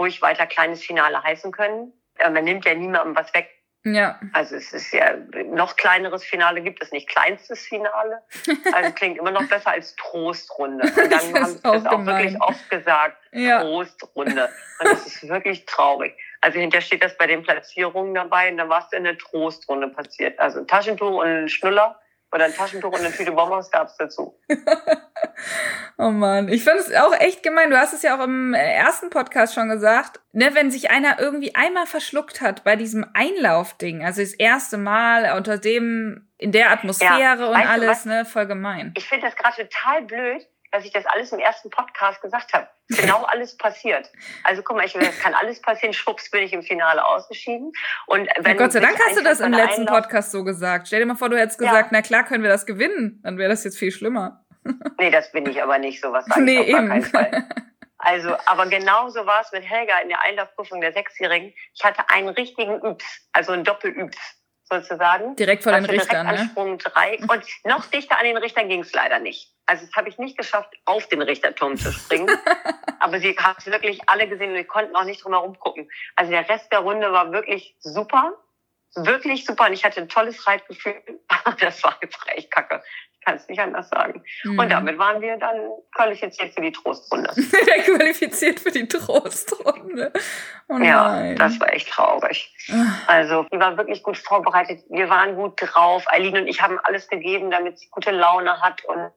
[0.00, 1.92] ruhig weiter kleines Finale heißen können.
[2.18, 3.48] Man nimmt ja niemandem was weg.
[3.84, 4.20] Ja.
[4.32, 7.08] Also es ist ja noch kleineres Finale gibt es nicht.
[7.08, 8.22] Kleinstes Finale.
[8.72, 10.84] Also klingt immer noch besser als Trostrunde.
[10.84, 13.16] Und dann haben sie das auch wirklich oft gesagt.
[13.32, 13.62] Ja.
[13.62, 14.50] Trostrunde.
[14.80, 16.14] Und das ist wirklich traurig.
[16.40, 19.88] Also hinterher steht das bei den Platzierungen dabei und dann war es in der Trostrunde
[19.88, 20.38] passiert.
[20.38, 22.00] Also ein Taschentuch und ein Schnuller
[22.32, 24.38] oder ein Taschentuch und eine Tüte Bonbons gab es dazu.
[25.98, 27.70] oh man, ich finde es auch echt gemein.
[27.70, 31.54] Du hast es ja auch im ersten Podcast schon gesagt, ne, wenn sich einer irgendwie
[31.54, 37.42] einmal verschluckt hat bei diesem Einlaufding, also das erste Mal unter dem in der Atmosphäre
[37.42, 38.94] ja, und alles, ne, voll gemein.
[38.96, 42.68] Ich finde das gerade total blöd, dass ich das alles im ersten Podcast gesagt habe.
[43.00, 44.10] Genau alles passiert.
[44.42, 45.92] Also guck mal, ich, das kann alles passieren.
[45.92, 47.70] Schwupps bin ich im Finale ausgeschieden.
[48.06, 50.88] Und wenn ja, Gott sei Dank hast du das im letzten Einlauf Podcast so gesagt.
[50.88, 51.98] Stell dir mal vor, du hättest gesagt, ja.
[51.98, 53.20] na klar können wir das gewinnen.
[53.22, 54.44] Dann wäre das jetzt viel schlimmer.
[54.98, 56.00] nee, das bin ich aber nicht.
[56.00, 56.88] Sowas sage nee, ich auf eben.
[56.88, 57.48] keinen Fall.
[57.98, 61.54] Also, aber genauso war es mit Helga in der Einlaufprüfung der Sechsjährigen.
[61.74, 64.39] Ich hatte einen richtigen Übs, also ein Doppel-Übs
[64.70, 65.36] sozusagen.
[65.36, 66.48] Direkt vor den Richtern, ne?
[66.50, 67.18] Sprung drei.
[67.20, 69.52] Und noch dichter an den Richtern ging es leider nicht.
[69.66, 72.30] Also das habe ich nicht geschafft, auf den Richterturm zu springen.
[73.00, 75.88] Aber sie haben es wirklich alle gesehen und wir konnten auch nicht drum herum gucken.
[76.16, 78.34] Also der Rest der Runde war wirklich super.
[78.96, 79.66] Wirklich super.
[79.66, 80.94] Und ich hatte ein tolles Reitgefühl.
[81.28, 82.82] Aber das war einfach echt kacke.
[83.12, 84.24] Ich kann es nicht anders sagen.
[84.44, 84.58] Mhm.
[84.58, 85.56] Und damit waren wir dann
[85.94, 87.30] qualifiziert für die Trostrunde.
[87.84, 90.12] qualifiziert für die Trostrunde.
[90.72, 92.54] Oh ja, das war echt traurig.
[92.70, 92.92] Ah.
[93.08, 94.84] Also, die war wirklich gut vorbereitet.
[94.88, 96.04] Wir waren gut drauf.
[96.06, 99.10] Eileen und ich haben alles gegeben, damit sie gute Laune hat und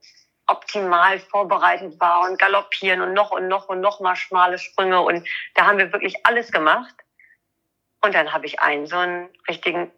[0.47, 5.27] optimal vorbereitet war und galoppieren und noch und noch und noch mal schmale Sprünge und
[5.53, 6.95] da haben wir wirklich alles gemacht.
[8.01, 9.91] Und dann habe ich einen so einen richtigen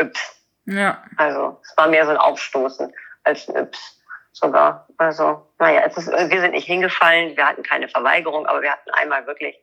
[0.00, 0.42] Yps.
[0.64, 1.04] Ja.
[1.16, 2.92] Also es war mehr so ein Aufstoßen
[3.24, 4.02] als ein Yps.
[4.32, 4.88] sogar.
[4.96, 8.90] Also, naja, es ist, wir sind nicht hingefallen, wir hatten keine Verweigerung, aber wir hatten
[8.90, 9.56] einmal wirklich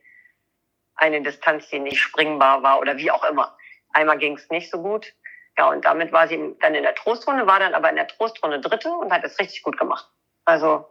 [1.00, 3.56] eine Distanz, die nicht springbar war oder wie auch immer.
[3.92, 5.12] Einmal ging es nicht so gut.
[5.58, 8.60] Ja, und damit war sie dann in der Trostrunde, war dann aber in der Trostrunde
[8.60, 10.06] Dritte und hat es richtig gut gemacht.
[10.44, 10.86] Also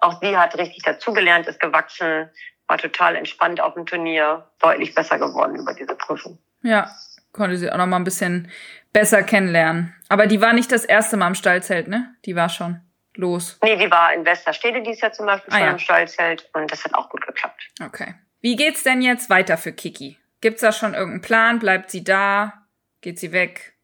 [0.00, 2.30] auch sie hat richtig dazugelernt, ist gewachsen,
[2.66, 6.38] war total entspannt auf dem Turnier, deutlich besser geworden über diese Prüfung.
[6.62, 6.90] Ja,
[7.32, 8.50] konnte sie auch noch mal ein bisschen
[8.92, 9.94] besser kennenlernen.
[10.08, 12.14] Aber die war nicht das erste Mal im Stallzelt, ne?
[12.24, 12.80] Die war schon
[13.14, 13.58] los.
[13.62, 15.72] Nee, die war in Westerstede dieses Jahr zum Beispiel ah, schon ja.
[15.72, 17.68] im Stallzelt und das hat auch gut geklappt.
[17.84, 18.14] Okay.
[18.40, 20.16] Wie geht's denn jetzt weiter für Kiki?
[20.40, 21.58] Gibt's da schon irgendeinen Plan?
[21.58, 22.66] Bleibt sie da?
[23.00, 23.74] Geht sie weg?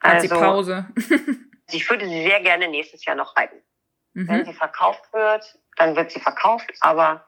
[0.00, 0.86] Hat also, sie Pause?
[1.70, 3.56] ich würde sie sehr gerne nächstes Jahr noch reiten.
[4.14, 4.28] Mhm.
[4.28, 7.26] Wenn sie verkauft wird, dann wird sie verkauft, aber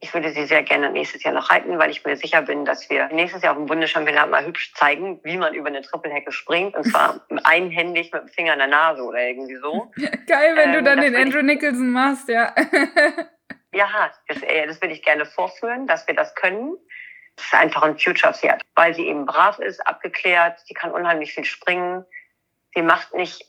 [0.00, 2.90] ich würde sie sehr gerne nächstes Jahr noch reiten, weil ich mir sicher bin, dass
[2.90, 6.76] wir nächstes Jahr auf dem Bundeschampionat mal hübsch zeigen, wie man über eine Trippelhecke springt.
[6.76, 9.90] Und zwar einhändig mit dem Finger in der Nase oder irgendwie so.
[10.26, 12.54] Geil, wenn ähm, du dann den Andrew Nicholson machst, ja.
[13.76, 16.76] Ja, das, äh, das würde ich gerne vorführen, dass wir das können.
[17.36, 21.44] Das ist einfach ein Future-Pferd, weil sie eben brav ist, abgeklärt, sie kann unheimlich viel
[21.44, 22.04] springen.
[22.74, 23.44] Sie macht nicht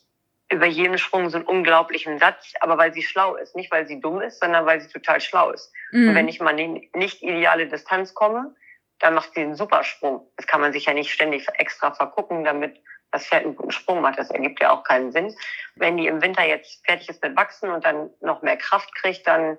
[0.49, 3.55] über jeden Sprung so einen unglaublichen Satz, aber weil sie schlau ist.
[3.55, 5.71] Nicht, weil sie dumm ist, sondern weil sie total schlau ist.
[5.91, 6.09] Mhm.
[6.09, 8.55] Und wenn ich mal in nicht ideale Distanz komme,
[8.99, 10.27] dann macht sie einen super Sprung.
[10.37, 14.01] Das kann man sich ja nicht ständig extra vergucken, damit das Pferd einen guten Sprung
[14.01, 14.19] macht.
[14.19, 15.35] Das ergibt ja auch keinen Sinn.
[15.75, 19.27] Wenn die im Winter jetzt fertig ist mit Wachsen und dann noch mehr Kraft kriegt,
[19.27, 19.57] dann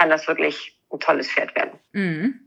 [0.00, 1.78] kann das wirklich ein tolles Pferd werden.
[1.92, 2.40] Mhm.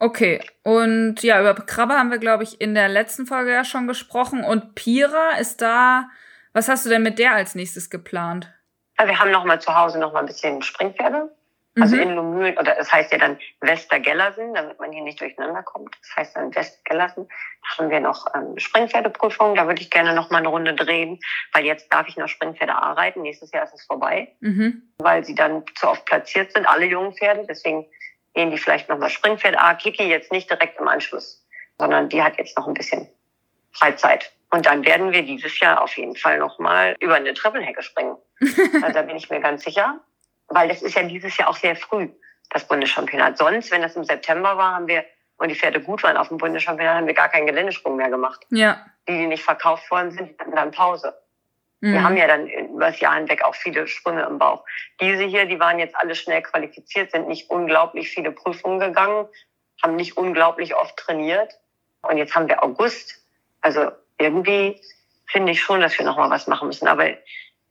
[0.00, 3.86] Okay, und ja, über Krabbe haben wir, glaube ich, in der letzten Folge ja schon
[3.86, 4.42] gesprochen.
[4.42, 6.08] Und Pira ist da
[6.52, 8.52] was hast du denn mit der als nächstes geplant?
[8.98, 11.30] Ja, wir haben noch mal zu Hause noch mal ein bisschen Springpferde.
[11.80, 12.02] Also mhm.
[12.02, 15.96] in Lumülen, oder das heißt ja dann Westergellersen, damit man hier nicht durcheinander kommt.
[16.00, 17.28] Das heißt dann Westgellersen.
[17.28, 19.54] Da haben wir noch ähm, Springpferdeprüfung.
[19.54, 21.20] Da würde ich gerne noch mal eine Runde drehen,
[21.52, 23.22] weil jetzt darf ich noch Springpferde A reiten.
[23.22, 24.82] Nächstes Jahr ist es vorbei, mhm.
[24.98, 27.44] weil sie dann zu oft platziert sind, alle jungen Pferde.
[27.48, 27.86] Deswegen
[28.34, 29.74] gehen die vielleicht noch mal Springpferde A.
[29.74, 31.46] Kiki jetzt nicht direkt im Anschluss,
[31.78, 33.08] sondern die hat jetzt noch ein bisschen
[33.72, 34.32] Freizeit.
[34.50, 38.16] Und dann werden wir dieses Jahr auf jeden Fall nochmal über eine Trippelhecke springen.
[38.40, 40.00] also da bin ich mir ganz sicher.
[40.48, 42.08] Weil das ist ja dieses Jahr auch sehr früh,
[42.50, 43.38] das Bundeschampionat.
[43.38, 45.04] Sonst, wenn das im September war, haben wir,
[45.36, 48.46] und die Pferde gut waren auf dem Bundeschampionat, haben wir gar keinen Geländesprung mehr gemacht.
[48.50, 48.84] Ja.
[49.08, 51.14] Die, die nicht verkauft worden sind, hatten dann Pause.
[51.80, 51.92] Mhm.
[51.92, 54.64] Wir haben ja dann über das Jahr hinweg auch viele Sprünge im Bauch.
[55.00, 59.28] Diese hier, die waren jetzt alle schnell qualifiziert, sind nicht unglaublich viele Prüfungen gegangen,
[59.82, 61.52] haben nicht unglaublich oft trainiert.
[62.02, 63.22] Und jetzt haben wir August.
[63.60, 64.80] Also irgendwie
[65.26, 66.88] finde ich schon, dass wir nochmal was machen müssen.
[66.88, 67.06] Aber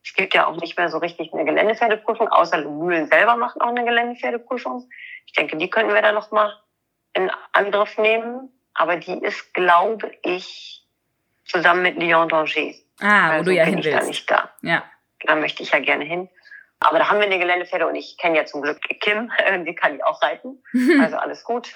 [0.08, 3.68] es gibt ja auch nicht mehr so richtig eine Geländepferdeprüfung, außer Mühlen selber machen auch
[3.68, 4.88] eine Geländepferdeprüfung.
[5.26, 6.56] Ich denke, die könnten wir dann nochmal
[7.12, 8.48] in Angriff nehmen.
[8.72, 10.82] Aber die ist, glaube ich,
[11.44, 12.72] zusammen mit Lyon Danger.
[13.00, 13.92] Ah, wo also du ja hin willst.
[13.92, 14.50] Da nicht da.
[14.62, 14.82] Ja.
[15.20, 16.30] Da möchte ich ja gerne hin.
[16.80, 19.30] Aber da haben wir eine Geländepferde und ich kenne ja zum Glück Kim,
[19.66, 20.62] die kann ich auch reiten.
[21.02, 21.70] Also alles gut.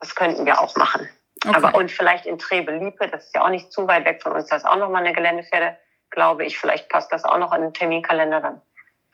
[0.00, 1.08] Das könnten wir auch machen.
[1.46, 1.56] Okay.
[1.56, 4.48] Aber und vielleicht in Trebe-Liepe, das ist ja auch nicht zu weit weg von uns,
[4.48, 5.78] das ist auch nochmal eine Geländepferde,
[6.14, 6.58] glaube ich.
[6.58, 8.62] Vielleicht passt das auch noch in den Terminkalender, dann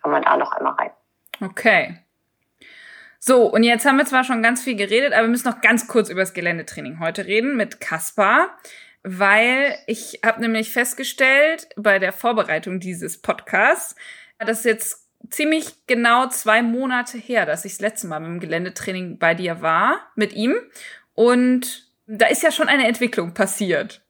[0.03, 0.91] kann man da noch einmal rein.
[1.41, 1.99] Okay.
[3.19, 5.89] So, und jetzt haben wir zwar schon ganz viel geredet, aber wir müssen noch ganz
[5.89, 8.49] kurz über das Geländetraining heute reden mit Kaspar,
[9.03, 13.95] weil ich habe nämlich festgestellt bei der Vorbereitung dieses Podcasts,
[14.39, 19.19] dass jetzt ziemlich genau zwei Monate her, dass ich das letzte Mal mit dem Geländetraining
[19.19, 20.57] bei dir war, mit ihm.
[21.15, 24.03] Und da ist ja schon eine Entwicklung passiert.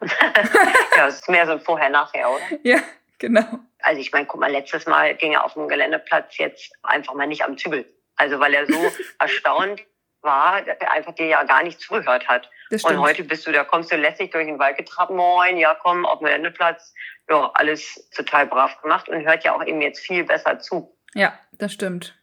[0.96, 2.58] ja, es ist mehr so ein Vorher-Nachher, oder?
[2.62, 2.78] Ja,
[3.18, 3.46] genau.
[3.80, 7.26] Also ich meine, guck mal, letztes Mal ging er auf dem Geländeplatz jetzt einfach mal
[7.26, 7.86] nicht am Zügel.
[8.16, 8.78] Also weil er so
[9.18, 9.82] erstaunt
[10.22, 12.50] war, dass er einfach dir ja gar nicht zugehört hat.
[12.70, 16.04] Und heute bist du, da kommst du lässig durch den Wald getrabt, moin, ja komm,
[16.04, 16.92] auf dem Geländeplatz.
[17.30, 20.94] Ja, alles total brav gemacht und hört ja auch eben jetzt viel besser zu.
[21.14, 22.18] Ja, das stimmt.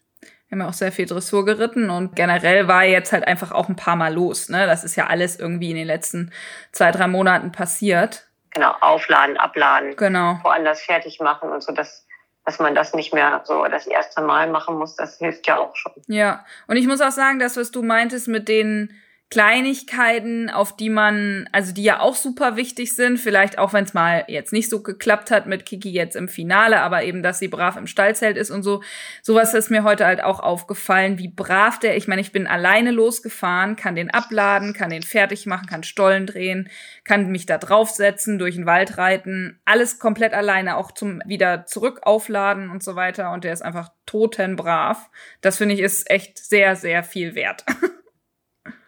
[0.48, 3.68] Wir haben ja auch sehr viel Dressur geritten und generell war jetzt halt einfach auch
[3.68, 4.50] ein paar Mal los.
[4.50, 4.68] Ne?
[4.68, 6.32] Das ist ja alles irgendwie in den letzten
[6.72, 8.28] zwei, drei Monaten passiert.
[8.52, 10.40] Genau, aufladen, abladen, genau.
[10.44, 12.08] woanders fertig machen und so, dass,
[12.46, 15.76] dass man das nicht mehr so das erste Mal machen muss, das hilft ja auch
[15.76, 15.92] schon.
[16.08, 18.94] Ja, und ich muss auch sagen, das, was du meintest mit den
[19.36, 23.94] Kleinigkeiten, auf die man, also die ja auch super wichtig sind, vielleicht auch wenn es
[23.94, 27.50] mal jetzt nicht so geklappt hat mit Kiki jetzt im Finale, aber eben, dass sie
[27.50, 28.82] brav im Stallzelt ist und so.
[29.22, 32.92] Sowas ist mir heute halt auch aufgefallen, wie brav der, ich meine, ich bin alleine
[32.92, 36.70] losgefahren, kann den abladen, kann den fertig machen, kann Stollen drehen,
[37.04, 42.00] kann mich da draufsetzen, durch den Wald reiten, alles komplett alleine, auch zum wieder zurück
[42.04, 45.10] aufladen und so weiter und der ist einfach totenbrav.
[45.42, 47.66] Das finde ich ist echt sehr, sehr viel wert.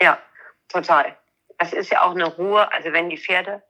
[0.01, 0.19] Ja,
[0.69, 1.17] Total.
[1.57, 2.71] Das ist ja auch eine Ruhe.
[2.71, 3.63] Also wenn die Pferde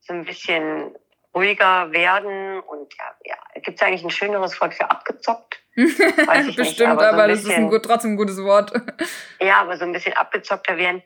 [0.00, 0.96] so ein bisschen
[1.34, 5.62] ruhiger werden und ja, ja gibt es eigentlich ein schöneres Wort für abgezockt?
[5.76, 8.42] Weiß ich Bestimmt, nicht, aber, aber so das bisschen, ist ein gut, trotzdem ein gutes
[8.42, 8.72] Wort.
[9.40, 11.02] ja, aber so ein bisschen abgezockter werden,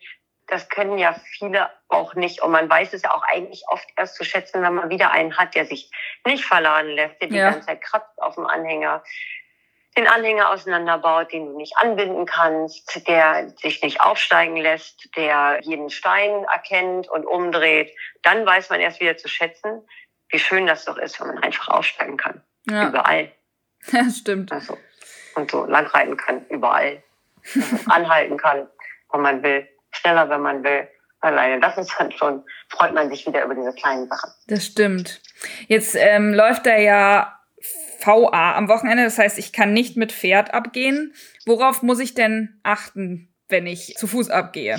[0.46, 2.42] das können ja viele auch nicht.
[2.42, 5.36] Und man weiß es ja auch eigentlich oft erst zu schätzen, wenn man wieder einen
[5.36, 5.90] hat, der sich
[6.26, 7.50] nicht verladen lässt, der die ja.
[7.50, 9.02] ganze Zeit kratzt auf dem Anhänger,
[9.96, 15.88] den Anhänger auseinanderbaut, den du nicht anbinden kannst, der sich nicht aufsteigen lässt, der jeden
[15.90, 17.94] Stein erkennt und umdreht.
[18.22, 19.86] Dann weiß man erst wieder zu schätzen,
[20.30, 22.42] wie schön das doch ist, wenn man einfach aufsteigen kann.
[22.68, 22.88] Ja.
[22.88, 23.32] Überall.
[23.92, 24.50] Ja, stimmt.
[24.50, 24.78] Also,
[25.34, 27.02] und so langreiten kann, überall.
[27.90, 28.66] Anhalten kann,
[29.10, 29.68] wo man will.
[29.90, 30.88] Schneller, wenn man will.
[31.20, 34.30] Alleine das ist dann schon, freut man sich wieder über diese kleinen Sachen.
[34.46, 35.20] Das stimmt.
[35.68, 37.38] Jetzt ähm, läuft er ja
[38.04, 41.14] VA am Wochenende, das heißt, ich kann nicht mit Pferd abgehen.
[41.46, 44.78] Worauf muss ich denn achten, wenn ich zu Fuß abgehe?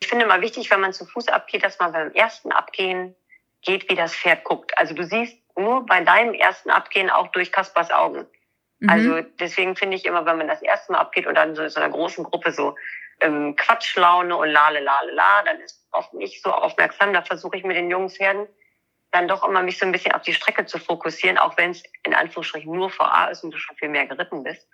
[0.00, 3.14] Ich finde mal wichtig, wenn man zu Fuß abgeht, dass man beim ersten Abgehen
[3.62, 4.76] geht, wie das Pferd guckt.
[4.76, 8.26] Also du siehst nur bei deinem ersten Abgehen auch durch Kaspers Augen.
[8.80, 8.88] Mhm.
[8.90, 11.70] Also deswegen finde ich immer, wenn man das erste Mal abgeht und dann so in
[11.70, 12.76] so einer großen Gruppe so
[13.20, 17.12] ähm, Quatschlaune und lale, lale, la, dann ist oft nicht so aufmerksam.
[17.12, 18.46] Da versuche ich mit den jungen Pferden
[19.14, 21.82] dann doch immer mich so ein bisschen auf die Strecke zu fokussieren, auch wenn es
[22.02, 24.68] in Anführungsstrichen nur VA ist und du schon viel mehr geritten bist.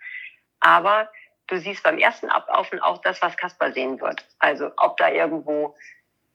[0.59, 1.09] Aber
[1.47, 4.25] du siehst beim ersten Ablaufen auch das, was Kasper sehen wird.
[4.39, 5.75] Also ob da irgendwo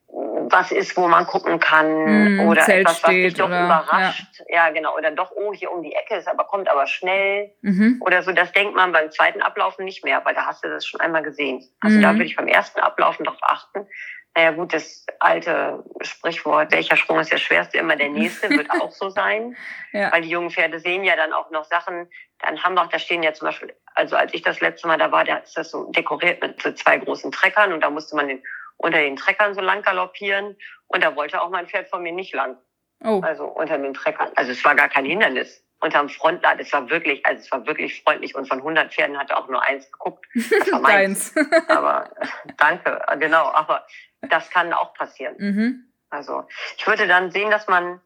[0.09, 4.41] was ist, wo man gucken kann mm, oder Zelt etwas, was dich doch oder, überrascht.
[4.49, 4.67] Ja.
[4.67, 4.71] ja.
[4.71, 4.97] genau.
[4.97, 8.01] Oder doch, oh, hier um die Ecke ist, aber kommt aber schnell mhm.
[8.05, 8.31] oder so.
[8.31, 11.25] Das denkt man beim zweiten Ablaufen nicht mehr, weil da hast du das schon einmal
[11.25, 11.69] gesehen.
[11.81, 12.03] Also mhm.
[12.03, 13.89] da würde ich beim ersten Ablaufen darauf achten.
[14.37, 18.91] Naja gut, das alte Sprichwort, welcher Sprung ist der schwerste, immer der nächste, wird auch
[18.91, 19.57] so sein.
[19.93, 20.13] ja.
[20.13, 22.11] Weil die jungen Pferde sehen ja dann auch noch Sachen.
[22.41, 25.11] Dann haben wir, da stehen ja zum Beispiel, also als ich das letzte Mal da
[25.11, 28.29] war, da ist das so dekoriert mit so zwei großen Treckern und da musste man
[28.29, 28.43] den
[28.77, 30.55] unter den Treckern so lang galoppieren.
[30.89, 32.59] Und da wollte auch mein Pferd von mir nicht lang.
[33.03, 33.21] Oh.
[33.23, 34.31] Also unter den Treckern.
[34.37, 35.65] Also es war gar kein Hindernis.
[35.81, 38.35] Unterm Frontlad, es war wirklich, also es war wirklich freundlich.
[38.35, 40.27] Und von 100 Pferden hat er auch nur eins geguckt.
[40.35, 41.35] Das war meins.
[41.69, 42.11] aber
[42.57, 43.51] danke, genau.
[43.53, 43.87] Aber
[44.23, 45.37] das kann auch passieren.
[45.39, 45.93] Mhm.
[46.11, 46.47] Also
[46.77, 48.01] ich würde dann sehen, dass man,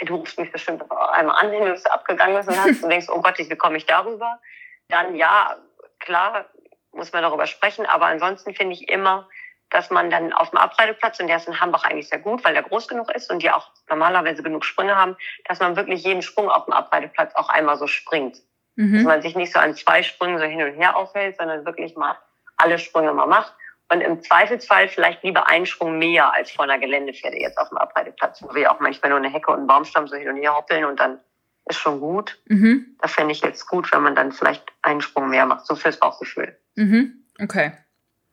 [0.00, 3.20] du rufst mich bestimmt einmal an, wenn du abgegangen bist und hast und denkst, oh
[3.20, 4.40] Gott, wie komme ich darüber?
[4.88, 5.56] Dann ja,
[5.98, 6.46] klar,
[6.92, 7.86] muss man darüber sprechen.
[7.86, 9.28] Aber ansonsten finde ich immer,
[9.70, 12.54] dass man dann auf dem Abreiteplatz, und der ist in Hambach eigentlich sehr gut, weil
[12.54, 15.16] der groß genug ist und die auch normalerweise genug Sprünge haben,
[15.46, 18.38] dass man wirklich jeden Sprung auf dem Abreiteplatz auch einmal so springt.
[18.76, 18.94] Mhm.
[18.94, 21.96] Dass man sich nicht so an zwei Sprüngen so hin und her aufhält, sondern wirklich
[21.96, 22.16] mal
[22.56, 23.54] alle Sprünge mal macht.
[23.92, 27.78] Und im Zweifelsfall vielleicht lieber einen Sprung mehr als vor einer Geländepferde jetzt auf dem
[27.78, 30.56] Abreiteplatz, wo wir auch manchmal nur eine Hecke und einen Baumstamm so hin und her
[30.56, 31.18] hoppeln und dann
[31.64, 32.38] ist schon gut.
[32.46, 32.96] Mhm.
[33.00, 35.98] Das fände ich jetzt gut, wenn man dann vielleicht einen Sprung mehr macht, so fürs
[35.98, 36.56] Bauchgefühl.
[36.76, 37.24] Mhm.
[37.40, 37.72] Okay.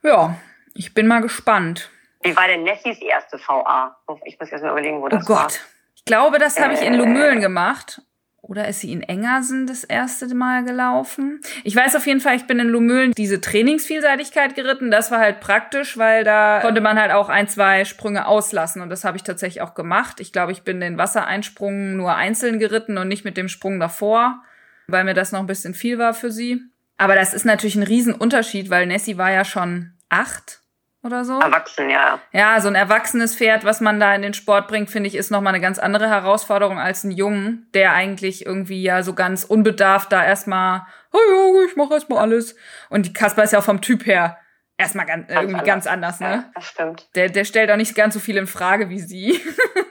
[0.03, 0.38] Ja,
[0.78, 1.89] ich bin mal gespannt.
[2.23, 3.95] Wie war denn Nessies erste VA?
[4.25, 5.38] Ich muss erst mal überlegen, wo das oh Gott.
[5.38, 5.51] war.
[5.95, 8.01] Ich glaube, das habe ich in Lumülen gemacht.
[8.41, 11.41] Oder ist sie in Engersen das erste Mal gelaufen?
[11.65, 14.89] Ich weiß auf jeden Fall, ich bin in Lumülen diese Trainingsvielseitigkeit geritten.
[14.89, 18.82] Das war halt praktisch, weil da konnte man halt auch ein, zwei Sprünge auslassen.
[18.82, 20.21] Und das habe ich tatsächlich auch gemacht.
[20.21, 24.41] Ich glaube, ich bin den Wassereinsprung nur einzeln geritten und nicht mit dem Sprung davor,
[24.88, 26.61] weil mir das noch ein bisschen viel war für sie.
[26.97, 30.61] Aber das ist natürlich ein Riesenunterschied, weil Nessie war ja schon acht
[31.08, 31.39] oder so.
[31.39, 32.20] Erwachsen, ja.
[32.32, 35.32] Ja, so ein erwachsenes Pferd, was man da in den Sport bringt, finde ich, ist
[35.32, 40.12] nochmal eine ganz andere Herausforderung als ein Jungen, der eigentlich irgendwie ja so ganz unbedarft
[40.12, 42.55] da erstmal, oh, ich mache erstmal alles.
[42.89, 44.38] Und die Kasper ist ja auch vom Typ her
[44.78, 45.68] erstmal ganz, ganz irgendwie anders.
[45.68, 46.30] ganz anders, ne?
[46.30, 47.10] Ja, das stimmt.
[47.16, 49.41] Der, der stellt auch nicht ganz so viel in Frage wie sie.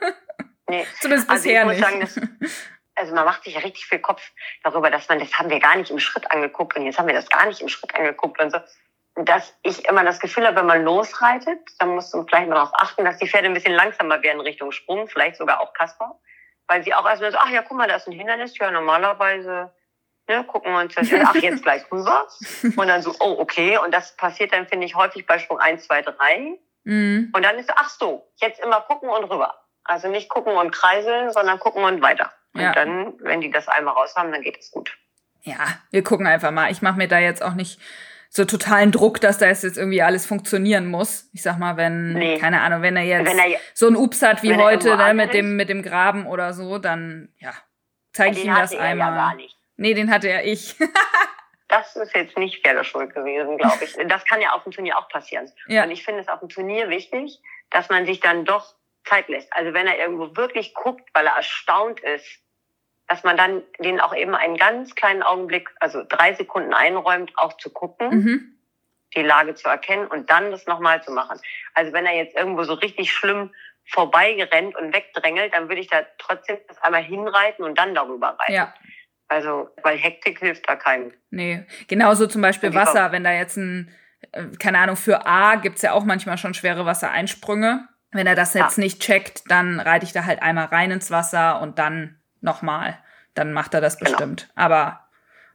[0.68, 0.86] nee.
[1.00, 1.80] Zumindest also bisher nicht.
[1.80, 2.20] Sagen, das,
[2.94, 4.22] also man macht sich ja richtig viel Kopf
[4.62, 7.14] darüber, dass man, das haben wir gar nicht im Schritt angeguckt und jetzt haben wir
[7.14, 8.58] das gar nicht im Schritt angeguckt und so
[9.16, 12.72] dass ich immer das Gefühl habe, wenn man losreitet, dann musst du vielleicht mal darauf
[12.74, 16.18] achten, dass die Pferde ein bisschen langsamer werden Richtung Sprung, vielleicht sogar auch Kasper,
[16.66, 19.72] weil sie auch erstmal so, ach ja, guck mal, da ist ein Hindernis, ja, normalerweise
[20.28, 22.26] ne, gucken wir uns das an, ach, jetzt gleich rüber.
[22.76, 23.78] Und dann so, oh, okay.
[23.78, 26.58] Und das passiert dann, finde ich, häufig bei Sprung 1, 2, 3.
[26.84, 27.32] Mhm.
[27.34, 29.54] Und dann ist ach so, jetzt immer gucken und rüber.
[29.82, 32.32] Also nicht gucken und kreiseln, sondern gucken und weiter.
[32.54, 32.68] Ja.
[32.68, 34.96] Und dann, wenn die das einmal raus haben, dann geht es gut.
[35.42, 35.56] Ja,
[35.90, 36.70] wir gucken einfach mal.
[36.70, 37.80] Ich mache mir da jetzt auch nicht
[38.36, 41.30] so totalen Druck, dass da jetzt irgendwie alles funktionieren muss.
[41.32, 42.38] Ich sag mal, wenn, nee.
[42.38, 45.32] keine Ahnung, wenn er jetzt wenn er, so ein Ups hat wie heute, ne, mit
[45.32, 47.54] dem, mit dem Graben oder so, dann, ja,
[48.12, 49.12] zeige ich ihm das einmal.
[49.12, 49.56] Ja gar nicht.
[49.78, 50.76] Nee, den hatte ja ich.
[51.68, 53.96] das ist jetzt nicht Pferdeschuld gewesen, glaube ich.
[54.06, 55.50] Das kann ja auf dem Turnier auch passieren.
[55.68, 55.84] Ja.
[55.84, 58.74] Und ich finde es auf dem Turnier wichtig, dass man sich dann doch
[59.06, 59.50] Zeit lässt.
[59.54, 62.42] Also wenn er irgendwo wirklich guckt, weil er erstaunt ist,
[63.08, 67.56] dass man dann den auch eben einen ganz kleinen Augenblick, also drei Sekunden einräumt, auch
[67.56, 68.58] zu gucken, mhm.
[69.14, 71.40] die Lage zu erkennen und dann das nochmal zu machen.
[71.74, 73.50] Also wenn er jetzt irgendwo so richtig schlimm
[73.88, 78.52] vorbeigerennt und wegdrängelt, dann würde ich da trotzdem das einmal hinreiten und dann darüber reiten.
[78.52, 78.74] Ja.
[79.28, 81.12] Also, weil Hektik hilft da keinem.
[81.30, 83.92] Nee, genauso zum Beispiel Wasser, wenn da jetzt ein,
[84.32, 87.88] äh, keine Ahnung, für A gibt's ja auch manchmal schon schwere Wassereinsprünge.
[88.12, 88.84] Wenn er das jetzt Ja.
[88.84, 92.98] nicht checkt, dann reite ich da halt einmal rein ins Wasser und dann nochmal.
[93.34, 94.10] Dann macht er das Genau.
[94.10, 94.48] bestimmt.
[94.54, 95.06] Aber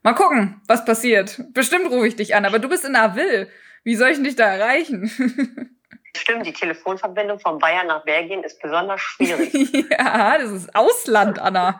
[0.04, 1.42] mal gucken, was passiert.
[1.54, 3.48] Bestimmt rufe ich dich an, aber du bist in Avil.
[3.84, 5.10] Wie soll ich dich da erreichen?
[6.16, 9.54] Stimmt, die Telefonverbindung von Bayern nach Belgien ist besonders schwierig.
[9.92, 11.80] ja, das ist Ausland, Anna.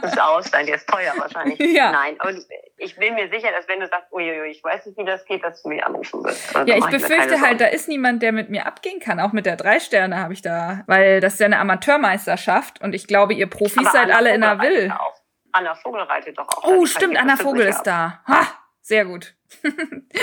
[0.00, 1.58] Das ist Ausland, der ist teuer wahrscheinlich.
[1.72, 1.90] Ja.
[1.92, 2.32] Nein, aber
[2.76, 5.42] ich bin mir sicher, dass wenn du sagst, uiuiui, ich weiß nicht, wie das geht,
[5.42, 6.54] dass du mich anrufen wirst.
[6.54, 9.18] Also Ja, ich befürchte halt, da ist niemand, der mit mir abgehen kann.
[9.20, 12.94] Auch mit der drei Sterne habe ich da, weil das ist ja eine Amateurmeisterschaft und
[12.94, 14.78] ich glaube, ihr Profis Aber seid Anna alle in Vogel Avil.
[14.78, 15.14] reitet auch.
[15.52, 16.64] Anna Vogel reitet doch auch.
[16.64, 18.20] Oh, Dann stimmt, Anna Vogel ist da.
[18.26, 18.46] Ha,
[18.80, 19.34] sehr gut.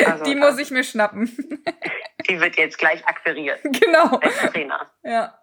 [0.06, 1.64] Also, Die muss ich mir schnappen.
[2.30, 4.18] Die wird jetzt gleich akquiriert genau.
[4.18, 4.90] als Trainer.
[5.04, 5.40] Ja.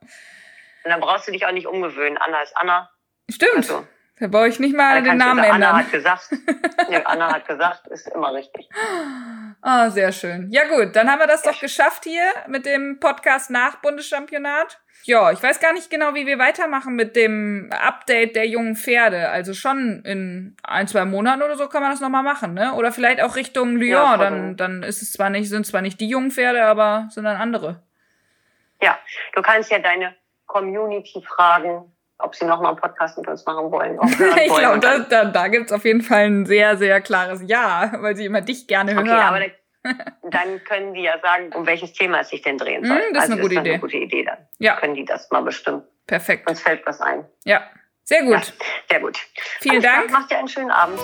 [0.84, 2.16] Und dann brauchst du dich auch nicht umgewöhnen.
[2.18, 2.90] Anna ist Anna.
[3.28, 3.56] Stimmt.
[3.56, 3.86] Also,
[4.18, 5.76] Da brauche ich nicht mal den Namen sagen, Anna ändern.
[5.76, 6.30] hat gesagt.
[6.88, 8.66] nee, Anna hat gesagt, ist immer richtig.
[9.60, 10.50] Ah, sehr schön.
[10.50, 14.80] Ja gut, dann haben wir das doch geschafft hier mit dem Podcast nach Bundeschampionat.
[15.04, 19.28] Ja, ich weiß gar nicht genau, wie wir weitermachen mit dem Update der jungen Pferde.
[19.28, 22.72] Also schon in ein, zwei Monaten oder so kann man das nochmal machen, ne?
[22.74, 23.90] Oder vielleicht auch Richtung Lyon.
[23.90, 27.24] Ja, dann, dann ist es zwar nicht, sind zwar nicht die jungen Pferde, aber sind
[27.24, 27.82] dann andere.
[28.80, 28.98] Ja,
[29.34, 33.98] du kannst ja deine Community fragen, ob sie nochmal einen Podcast mit uns machen wollen.
[34.44, 38.16] Ich glaube, da, da, da gibt's auf jeden Fall ein sehr, sehr klares Ja, weil
[38.16, 39.08] sie immer dich gerne hören.
[39.08, 42.84] Okay, aber dann, dann können die ja sagen, um welches Thema es sich denn drehen
[42.84, 42.96] soll.
[42.98, 43.72] Mm, das ist eine gute dann Idee.
[43.74, 44.38] eine gute Idee dann.
[44.58, 45.82] ja, Können die das mal bestimmen.
[46.06, 46.48] perfekt.
[46.48, 47.24] Uns fällt was ein.
[47.44, 47.62] Ja,
[48.04, 48.32] sehr gut.
[48.32, 48.42] Ja,
[48.90, 49.18] sehr gut.
[49.60, 50.10] Vielen Alles Dank.
[50.10, 50.98] Macht dir einen schönen Abend.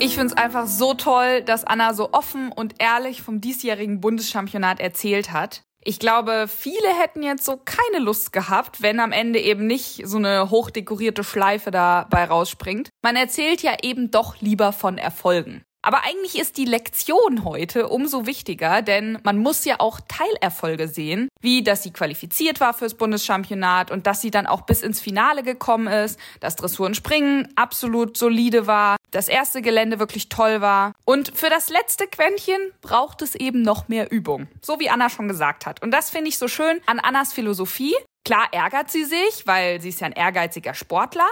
[0.00, 4.78] Ich finde es einfach so toll, dass Anna so offen und ehrlich vom diesjährigen Bundeschampionat
[4.78, 5.64] erzählt hat.
[5.82, 10.18] Ich glaube, viele hätten jetzt so keine Lust gehabt, wenn am Ende eben nicht so
[10.18, 12.90] eine hochdekorierte Schleife dabei rausspringt.
[13.02, 15.64] Man erzählt ja eben doch lieber von Erfolgen.
[15.82, 21.28] Aber eigentlich ist die Lektion heute umso wichtiger, denn man muss ja auch Teilerfolge sehen,
[21.40, 25.42] wie dass sie qualifiziert war fürs Bundeschampionat und dass sie dann auch bis ins Finale
[25.42, 30.92] gekommen ist, dass Dressur und Springen absolut solide war, das erste Gelände wirklich toll war.
[31.04, 35.28] Und für das letzte Quäntchen braucht es eben noch mehr Übung, so wie Anna schon
[35.28, 35.82] gesagt hat.
[35.82, 37.94] Und das finde ich so schön an Annas Philosophie.
[38.24, 41.28] Klar ärgert sie sich, weil sie ist ja ein ehrgeiziger Sportler,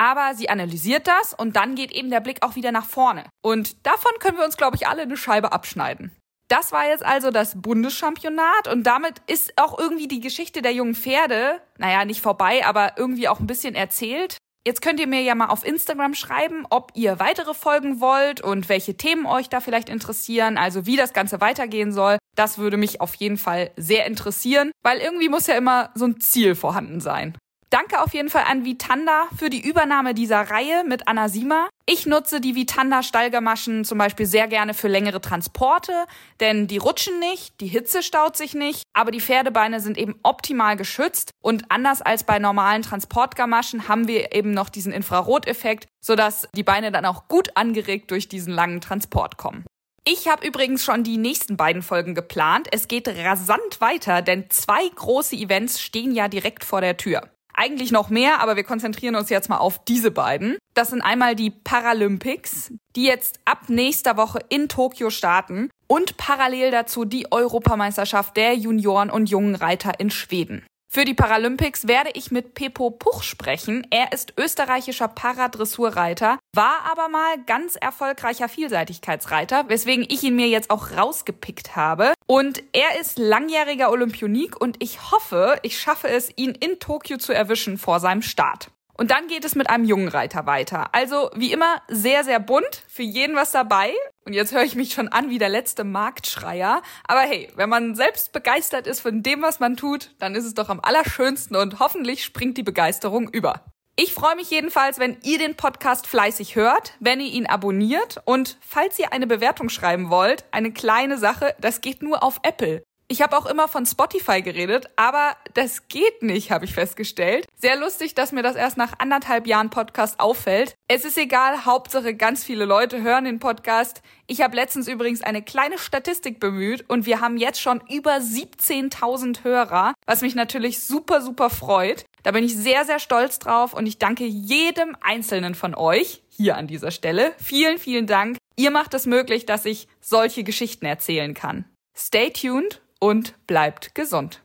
[0.00, 3.24] aber sie analysiert das und dann geht eben der Blick auch wieder nach vorne.
[3.42, 6.10] Und davon können wir uns, glaube ich, alle eine Scheibe abschneiden.
[6.48, 10.94] Das war jetzt also das Bundeschampionat und damit ist auch irgendwie die Geschichte der jungen
[10.94, 14.38] Pferde, naja, nicht vorbei, aber irgendwie auch ein bisschen erzählt.
[14.66, 18.70] Jetzt könnt ihr mir ja mal auf Instagram schreiben, ob ihr weitere Folgen wollt und
[18.70, 22.16] welche Themen euch da vielleicht interessieren, also wie das Ganze weitergehen soll.
[22.36, 26.20] Das würde mich auf jeden Fall sehr interessieren, weil irgendwie muss ja immer so ein
[26.20, 27.36] Ziel vorhanden sein.
[27.70, 31.68] Danke auf jeden Fall an Vitanda für die Übernahme dieser Reihe mit Anna Sima.
[31.86, 35.92] Ich nutze die Vitanda Stallgamaschen zum Beispiel sehr gerne für längere Transporte,
[36.40, 40.76] denn die rutschen nicht, die Hitze staut sich nicht, aber die Pferdebeine sind eben optimal
[40.76, 46.64] geschützt und anders als bei normalen Transportgamaschen haben wir eben noch diesen Infraroteffekt, sodass die
[46.64, 49.64] Beine dann auch gut angeregt durch diesen langen Transport kommen.
[50.04, 52.66] Ich habe übrigens schon die nächsten beiden Folgen geplant.
[52.72, 57.30] Es geht rasant weiter, denn zwei große Events stehen ja direkt vor der Tür.
[57.62, 60.56] Eigentlich noch mehr, aber wir konzentrieren uns jetzt mal auf diese beiden.
[60.72, 66.70] Das sind einmal die Paralympics, die jetzt ab nächster Woche in Tokio starten und parallel
[66.70, 70.64] dazu die Europameisterschaft der Junioren und jungen Reiter in Schweden.
[70.92, 73.86] Für die Paralympics werde ich mit Pepo Puch sprechen.
[73.90, 80.68] Er ist österreichischer Paradressurreiter, war aber mal ganz erfolgreicher Vielseitigkeitsreiter, weswegen ich ihn mir jetzt
[80.68, 82.12] auch rausgepickt habe.
[82.26, 87.32] Und er ist langjähriger Olympionik und ich hoffe, ich schaffe es, ihn in Tokio zu
[87.32, 88.72] erwischen vor seinem Start.
[89.00, 90.94] Und dann geht es mit einem jungen Reiter weiter.
[90.94, 93.94] Also wie immer sehr, sehr bunt, für jeden was dabei.
[94.26, 96.82] Und jetzt höre ich mich schon an wie der letzte Marktschreier.
[97.08, 100.52] Aber hey, wenn man selbst begeistert ist von dem, was man tut, dann ist es
[100.52, 103.64] doch am allerschönsten und hoffentlich springt die Begeisterung über.
[103.96, 108.58] Ich freue mich jedenfalls, wenn ihr den Podcast fleißig hört, wenn ihr ihn abonniert und
[108.60, 112.82] falls ihr eine Bewertung schreiben wollt, eine kleine Sache, das geht nur auf Apple.
[113.12, 117.44] Ich habe auch immer von Spotify geredet, aber das geht nicht, habe ich festgestellt.
[117.56, 120.76] Sehr lustig, dass mir das erst nach anderthalb Jahren Podcast auffällt.
[120.86, 124.00] Es ist egal, Hauptsache ganz viele Leute hören den Podcast.
[124.28, 129.42] Ich habe letztens übrigens eine kleine Statistik bemüht und wir haben jetzt schon über 17.000
[129.42, 132.04] Hörer, was mich natürlich super, super freut.
[132.22, 136.56] Da bin ich sehr, sehr stolz drauf und ich danke jedem Einzelnen von euch hier
[136.56, 137.32] an dieser Stelle.
[137.38, 138.36] Vielen, vielen Dank.
[138.54, 141.64] Ihr macht es möglich, dass ich solche Geschichten erzählen kann.
[141.96, 144.42] Stay tuned und bleibt gesund.